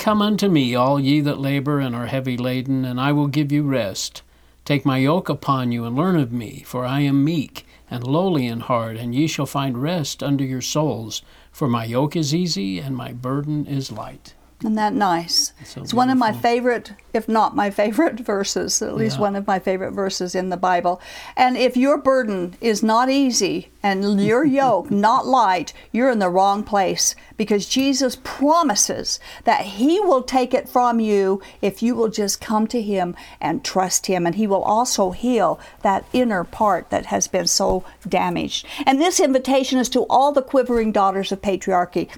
Come 0.00 0.22
unto 0.22 0.48
me, 0.48 0.74
all 0.74 0.98
ye 0.98 1.20
that 1.20 1.38
labor 1.38 1.78
and 1.78 1.94
are 1.94 2.06
heavy 2.06 2.38
laden, 2.38 2.86
and 2.86 2.98
I 2.98 3.12
will 3.12 3.26
give 3.26 3.52
you 3.52 3.64
rest. 3.64 4.22
Take 4.64 4.86
my 4.86 4.96
yoke 4.96 5.28
upon 5.28 5.72
you 5.72 5.84
and 5.84 5.94
learn 5.94 6.16
of 6.18 6.32
me, 6.32 6.62
for 6.64 6.86
I 6.86 7.00
am 7.00 7.22
meek 7.22 7.66
and 7.90 8.02
lowly 8.02 8.46
in 8.46 8.60
heart, 8.60 8.96
and 8.96 9.14
ye 9.14 9.26
shall 9.26 9.44
find 9.44 9.76
rest 9.76 10.22
unto 10.22 10.42
your 10.42 10.62
souls. 10.62 11.20
For 11.52 11.68
my 11.68 11.84
yoke 11.84 12.16
is 12.16 12.34
easy 12.34 12.78
and 12.78 12.96
my 12.96 13.12
burden 13.12 13.66
is 13.66 13.92
light. 13.92 14.32
Isn't 14.60 14.74
that 14.74 14.92
nice? 14.92 15.52
so 15.64 15.80
it's 15.80 15.94
one 15.94 16.10
of 16.10 16.18
my 16.18 16.32
favorite, 16.32 16.92
if 17.14 17.28
not 17.28 17.56
my 17.56 17.70
favorite 17.70 18.20
verses, 18.34 18.82
at 18.82 18.94
least 18.94 19.16
Yeah. 19.16 19.22
one 19.22 19.36
of 19.36 19.46
my 19.46 19.58
favorite 19.58 19.92
verses 19.92 20.34
in 20.34 20.50
the 20.50 20.56
Bible. 20.58 21.00
And 21.34 21.56
if 21.56 21.78
your 21.78 21.96
burden 21.96 22.56
is 22.60 22.82
not 22.82 23.08
easy 23.08 23.70
and 23.82 24.20
your 24.20 24.44
yoke 24.60 24.90
not 24.90 25.26
light, 25.26 25.72
you're 25.92 26.10
in 26.10 26.18
the 26.18 26.28
wrong 26.28 26.62
place 26.62 27.14
because 27.38 27.66
Jesus 27.66 28.18
promises 28.22 29.18
that 29.44 29.62
He 29.62 29.98
will 29.98 30.22
take 30.22 30.52
it 30.52 30.68
from 30.68 31.00
you 31.00 31.40
if 31.62 31.82
you 31.82 31.94
will 31.94 32.08
just 32.10 32.40
come 32.42 32.66
to 32.66 32.82
Him 32.82 33.16
and 33.40 33.64
trust 33.64 34.06
Him. 34.08 34.26
And 34.26 34.34
He 34.34 34.46
will 34.46 34.62
also 34.62 35.12
heal 35.12 35.58
that 35.82 36.04
inner 36.12 36.44
part 36.44 36.90
that 36.90 37.06
has 37.06 37.28
been 37.28 37.46
so 37.46 37.82
damaged. 38.06 38.66
And 38.84 39.00
this 39.00 39.20
invitation 39.20 39.78
is 39.78 39.88
to 39.90 40.02
all 40.10 40.32
the 40.32 40.42
quivering 40.42 40.92
daughters 40.92 41.32
of 41.32 41.40
patriarchy 41.40 42.10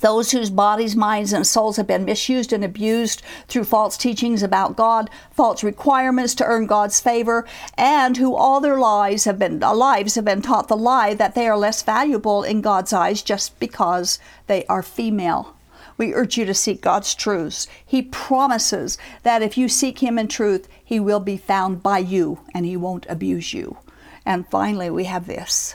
those 0.00 0.30
whose 0.30 0.50
bodies, 0.50 0.96
minds, 0.96 1.32
and 1.32 1.46
souls 1.46 1.76
have 1.76 1.86
been 1.86 2.04
misused 2.04 2.52
and 2.52 2.64
abused 2.64 3.22
through 3.48 3.64
false 3.64 3.96
teachings 3.96 4.42
about 4.42 4.76
God, 4.76 5.10
false 5.30 5.62
requirements 5.62 6.34
to 6.36 6.44
earn 6.44 6.66
God's 6.66 7.00
favor, 7.00 7.46
and 7.76 8.16
who 8.16 8.34
all 8.34 8.60
their 8.60 8.78
lives 8.78 9.24
have 9.24 9.38
been 9.38 9.62
uh, 9.62 9.74
lives 9.74 10.14
have 10.14 10.24
been 10.24 10.42
taught 10.42 10.68
the 10.68 10.76
lie 10.76 11.14
that 11.14 11.34
they 11.34 11.46
are 11.48 11.56
less 11.56 11.82
valuable 11.82 12.42
in 12.42 12.60
God's 12.60 12.92
eyes 12.92 13.22
just 13.22 13.58
because 13.58 14.18
they 14.46 14.64
are 14.66 14.82
female. 14.82 15.54
We 15.98 16.14
urge 16.14 16.36
you 16.36 16.44
to 16.44 16.54
seek 16.54 16.82
God's 16.82 17.14
truths. 17.14 17.66
He 17.84 18.02
promises 18.02 18.98
that 19.22 19.42
if 19.42 19.56
you 19.56 19.68
seek 19.68 20.00
Him 20.00 20.18
in 20.18 20.28
truth, 20.28 20.68
He 20.84 21.00
will 21.00 21.20
be 21.20 21.36
found 21.36 21.82
by 21.82 21.98
you 21.98 22.40
and 22.54 22.66
He 22.66 22.76
won't 22.76 23.06
abuse 23.08 23.54
you. 23.54 23.78
And 24.24 24.46
finally, 24.48 24.90
we 24.90 25.04
have 25.04 25.26
this. 25.26 25.74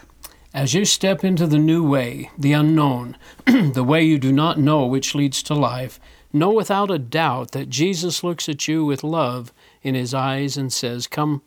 As 0.54 0.74
you 0.74 0.84
step 0.84 1.24
into 1.24 1.48
the 1.48 1.58
new 1.58 1.82
way, 1.88 2.30
the 2.38 2.52
unknown, 2.52 3.16
the 3.46 3.86
way 3.86 4.04
you 4.04 4.20
do 4.20 4.34
not 4.34 4.60
know 4.60 4.86
which 4.86 5.16
leads 5.16 5.42
to 5.44 5.54
life, 5.54 5.98
know 6.34 6.52
without 6.52 6.92
a 6.92 7.00
doubt 7.00 7.52
that 7.52 7.70
Jesus 7.70 8.22
looks 8.22 8.50
at 8.50 8.68
you 8.68 8.84
with 8.84 9.02
love 9.02 9.54
in 9.82 9.96
his 9.96 10.14
eyes 10.14 10.58
and 10.58 10.72
says, 10.74 11.08
Come, 11.08 11.42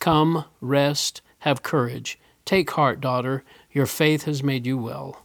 come, 0.00 0.44
rest, 0.60 1.22
have 1.40 1.62
courage. 1.62 2.18
Take 2.44 2.72
heart, 2.72 3.00
daughter, 3.00 3.44
your 3.70 3.86
faith 3.86 4.24
has 4.24 4.42
made 4.42 4.66
you 4.66 4.76
well. 4.76 5.22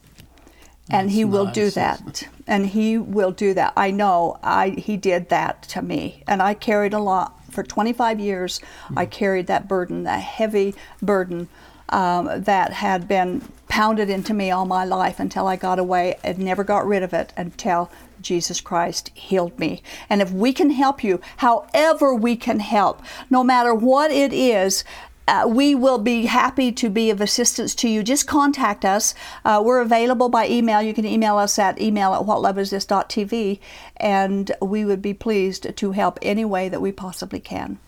and 0.88 1.10
he 1.10 1.24
will 1.24 1.46
do 1.46 1.70
that. 1.70 2.28
And 2.46 2.66
he 2.66 2.98
will 2.98 3.32
do 3.32 3.52
that. 3.54 3.72
I 3.76 3.90
know 3.90 4.38
i 4.44 4.70
he 4.70 4.96
did 4.96 5.30
that 5.30 5.62
to 5.70 5.82
me. 5.82 6.22
And 6.28 6.40
i 6.40 6.54
carried 6.54 6.94
a 6.94 7.00
lot. 7.00 7.40
For 7.50 7.62
25 7.64 8.20
years 8.20 8.60
i 8.96 9.04
hmm. 9.04 9.10
carried 9.10 9.46
that 9.48 9.66
burden 9.66 10.04
that 10.04 10.20
heavy 10.20 10.74
burden 11.00 11.48
um, 11.94 12.42
that 12.42 12.72
had 12.72 13.06
been 13.06 13.40
pounded 13.68 14.10
into 14.10 14.34
me 14.34 14.50
all 14.50 14.66
my 14.66 14.84
life 14.84 15.18
until 15.18 15.46
i 15.46 15.56
got 15.56 15.78
away 15.78 16.16
and 16.22 16.38
never 16.38 16.64
got 16.64 16.86
rid 16.86 17.02
of 17.02 17.14
it 17.14 17.32
until 17.36 17.90
Jesus 18.20 18.58
Christ 18.58 19.10
healed 19.12 19.58
me. 19.58 19.82
And 20.08 20.22
if 20.22 20.32
we 20.32 20.54
can 20.54 20.70
help 20.70 21.04
you, 21.04 21.20
however 21.36 22.14
we 22.14 22.36
can 22.36 22.58
help, 22.58 23.02
no 23.28 23.44
matter 23.44 23.74
what 23.74 24.10
it 24.10 24.32
is, 24.32 24.82
uh, 25.28 25.44
we 25.46 25.74
will 25.74 25.98
be 25.98 26.24
happy 26.24 26.72
to 26.72 26.88
be 26.88 27.10
of 27.10 27.20
assistance 27.20 27.74
to 27.74 27.88
you. 27.88 28.02
Just 28.02 28.26
contact 28.26 28.82
us. 28.82 29.14
Uh, 29.44 29.62
we're 29.62 29.82
available 29.82 30.30
by 30.30 30.48
email. 30.48 30.80
You 30.80 30.94
can 30.94 31.04
email 31.04 31.36
us 31.36 31.58
at 31.58 31.78
email 31.78 32.14
at 32.14 32.22
whatloveisthis.tv, 32.22 33.58
and 33.98 34.52
we 34.62 34.86
would 34.86 35.02
be 35.02 35.12
pleased 35.12 35.76
to 35.76 35.92
help 35.92 36.18
any 36.22 36.46
way 36.46 36.70
that 36.70 36.80
we 36.80 36.92
possibly 36.92 37.40
can. 37.40 37.78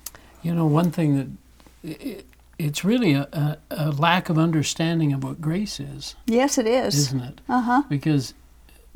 You 0.43 0.55
know, 0.55 0.67
one 0.67 0.91
thing 0.91 1.39
that 1.83 2.25
it's 2.59 2.85
really 2.85 3.13
a, 3.13 3.23
a, 3.33 3.59
a 3.71 3.91
lack 3.91 4.29
of 4.29 4.39
understanding 4.39 5.13
of 5.13 5.23
what 5.25 5.41
grace 5.41 5.79
is, 5.81 6.15
Yes, 6.27 6.59
it 6.59 6.67
is. 6.67 6.95
isn't 6.97 7.21
it? 7.21 7.41
Uh 7.49 7.61
huh. 7.61 7.83
Because 7.89 8.35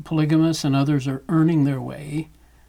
polygamists 0.04 0.64
and 0.64 0.74
others 0.74 1.06
are 1.06 1.22
earning 1.28 1.64
their 1.64 1.80
way 1.80 2.28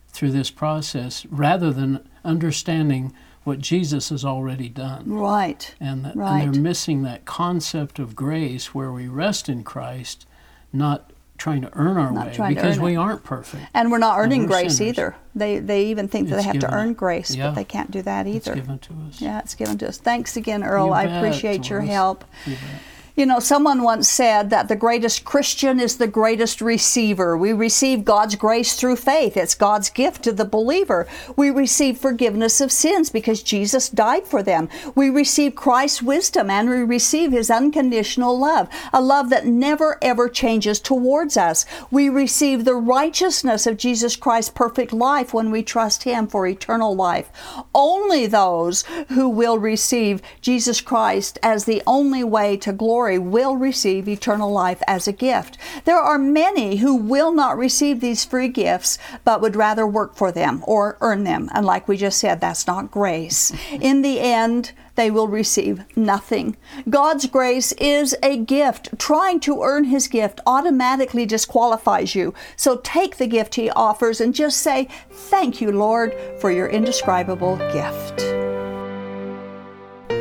through 0.10 0.32
this 0.32 0.51
process 0.51 1.25
rather 1.27 1.71
than 1.71 2.08
understanding 2.25 3.13
what 3.43 3.60
Jesus 3.60 4.10
has 4.10 4.23
already 4.25 4.69
done. 4.69 5.10
Right. 5.10 5.73
And, 5.80 6.06
that, 6.06 6.15
Right. 6.15 6.43
and 6.43 6.54
they're 6.54 6.62
missing 6.62 7.01
that 7.04 7.25
concept 7.25 7.97
of 7.97 8.15
grace 8.15 8.75
where 8.75 8.91
we 8.91 9.08
rest 9.08 9.49
in 9.49 9.63
Christ, 9.63 10.27
not 10.73 11.11
trying 11.41 11.62
to 11.63 11.69
earn 11.73 11.97
our 11.97 12.13
way 12.13 12.54
because 12.54 12.80
we 12.80 12.93
it. 12.93 12.97
aren't 12.97 13.23
perfect. 13.23 13.63
And 13.73 13.91
we're 13.91 13.97
not 13.97 14.19
earning 14.19 14.43
we're 14.43 14.49
grace 14.49 14.77
sinners. 14.77 14.99
either. 14.99 15.15
They 15.34 15.58
they 15.60 15.86
even 15.88 16.08
think 16.08 16.30
that 16.30 16.36
It's 16.36 16.45
they 16.45 16.51
have 16.51 16.60
to 16.60 16.71
earn 16.73 16.93
grace, 16.93 17.34
yeah. 17.36 17.47
but 17.47 17.56
they 17.56 17.63
can't 17.63 17.89
do 17.89 18.04
that 18.04 18.27
either. 18.27 18.51
It's 18.51 18.62
given 18.62 18.77
to 18.80 18.93
us. 19.08 19.19
Yeah, 19.19 19.39
it's 19.39 19.56
given 19.56 19.77
to 19.80 19.88
us. 19.88 19.97
Thanks 19.97 20.38
again, 20.38 20.63
Earl. 20.63 20.88
You 20.88 20.93
I 20.93 21.06
bet, 21.08 21.17
appreciate 21.17 21.67
your 21.69 21.82
help. 21.82 22.23
You. 22.45 22.56
You 23.21 23.27
know, 23.27 23.38
someone 23.38 23.84
once 23.84 24.10
said 24.10 24.49
that 24.49 24.67
the 24.67 24.75
greatest 24.75 25.25
Christian 25.25 25.79
is 25.79 25.97
the 25.97 26.07
greatest 26.07 26.60
receiver. 26.60 27.38
We 27.38 27.53
receive 27.53 28.03
God's 28.03 28.34
grace 28.34 28.75
through 28.75 28.95
faith. 28.95 29.38
It's 29.38 29.53
God's 29.53 29.91
gift 29.91 30.23
to 30.23 30.31
the 30.31 30.43
believer. 30.43 31.07
We 31.36 31.51
receive 31.51 31.99
forgiveness 31.99 32.60
of 32.60 32.71
sins 32.71 33.12
because 33.12 33.43
Jesus 33.43 33.89
died 33.89 34.25
for 34.25 34.41
them. 34.41 34.69
We 34.95 35.12
receive 35.12 35.53
Christ's 35.53 36.01
wisdom 36.01 36.49
and 36.49 36.67
we 36.67 36.77
receive 36.77 37.31
his 37.31 37.51
unconditional 37.51 38.39
love, 38.39 38.67
a 38.91 38.99
love 38.99 39.29
that 39.29 39.45
never 39.45 39.99
ever 40.01 40.27
changes 40.27 40.79
towards 40.79 41.38
us. 41.38 41.67
We 41.91 42.10
receive 42.10 42.65
the 42.65 42.73
righteousness 42.73 43.67
of 43.67 43.77
Jesus 43.77 44.15
Christ's 44.15 44.49
perfect 44.49 44.93
life 44.93 45.31
when 45.31 45.51
we 45.51 45.62
trust 45.62 46.01
him 46.01 46.25
for 46.25 46.47
eternal 46.47 46.95
life. 46.95 47.29
Only 47.75 48.25
those 48.25 48.81
who 49.10 49.29
will 49.29 49.60
receive 49.60 50.23
Jesus 50.41 50.81
Christ 50.81 51.38
as 51.43 51.65
the 51.65 51.84
only 51.86 52.23
way 52.23 52.57
to 52.57 52.73
glory 53.12 53.32
will 53.32 53.58
receive 53.58 54.08
eternal 54.08 54.52
life 54.52 54.82
as 54.88 55.08
a 55.08 55.12
gift. 55.12 55.58
There 55.86 56.00
are 56.00 56.17
many 56.17 56.78
who 56.78 56.95
will 56.95 57.34
not 57.34 57.58
receive 57.58 58.00
these 58.00 58.26
free 58.26 58.47
gifts 58.47 58.97
but 59.26 59.41
would 59.41 59.56
rather 59.56 59.86
work 59.86 60.15
for 60.15 60.32
them 60.32 60.63
or 60.65 60.97
earn 61.02 61.24
them. 61.24 61.50
And 61.54 61.65
like 61.65 61.88
we 61.88 61.97
just 61.97 62.19
said, 62.19 62.39
that's 62.39 62.67
not 62.67 62.91
grace. 62.91 63.52
In 63.71 64.02
the 64.02 64.19
end, 64.19 64.71
they 64.95 65.12
will 65.12 65.28
receive 65.28 65.84
nothing. 65.95 66.56
God's 66.89 67.26
grace 67.26 67.71
is 67.74 68.15
a 68.21 68.38
gift. 68.38 68.89
Trying 69.00 69.39
to 69.41 69.62
earn 69.62 69.86
His 69.86 70.08
gift 70.08 70.39
automatically 70.45 71.26
disqualifies 71.26 72.13
you. 72.13 72.34
So 72.56 72.78
take 72.84 73.17
the 73.17 73.28
gift 73.28 73.56
He 73.56 73.69
offers 73.71 74.21
and 74.21 74.36
just 74.36 74.60
say, 74.60 74.88
Thank 75.10 75.62
you, 75.62 75.71
Lord, 75.71 76.13
for 76.39 76.52
your 76.52 76.67
indescribable 76.67 77.58
gift. 77.74 78.50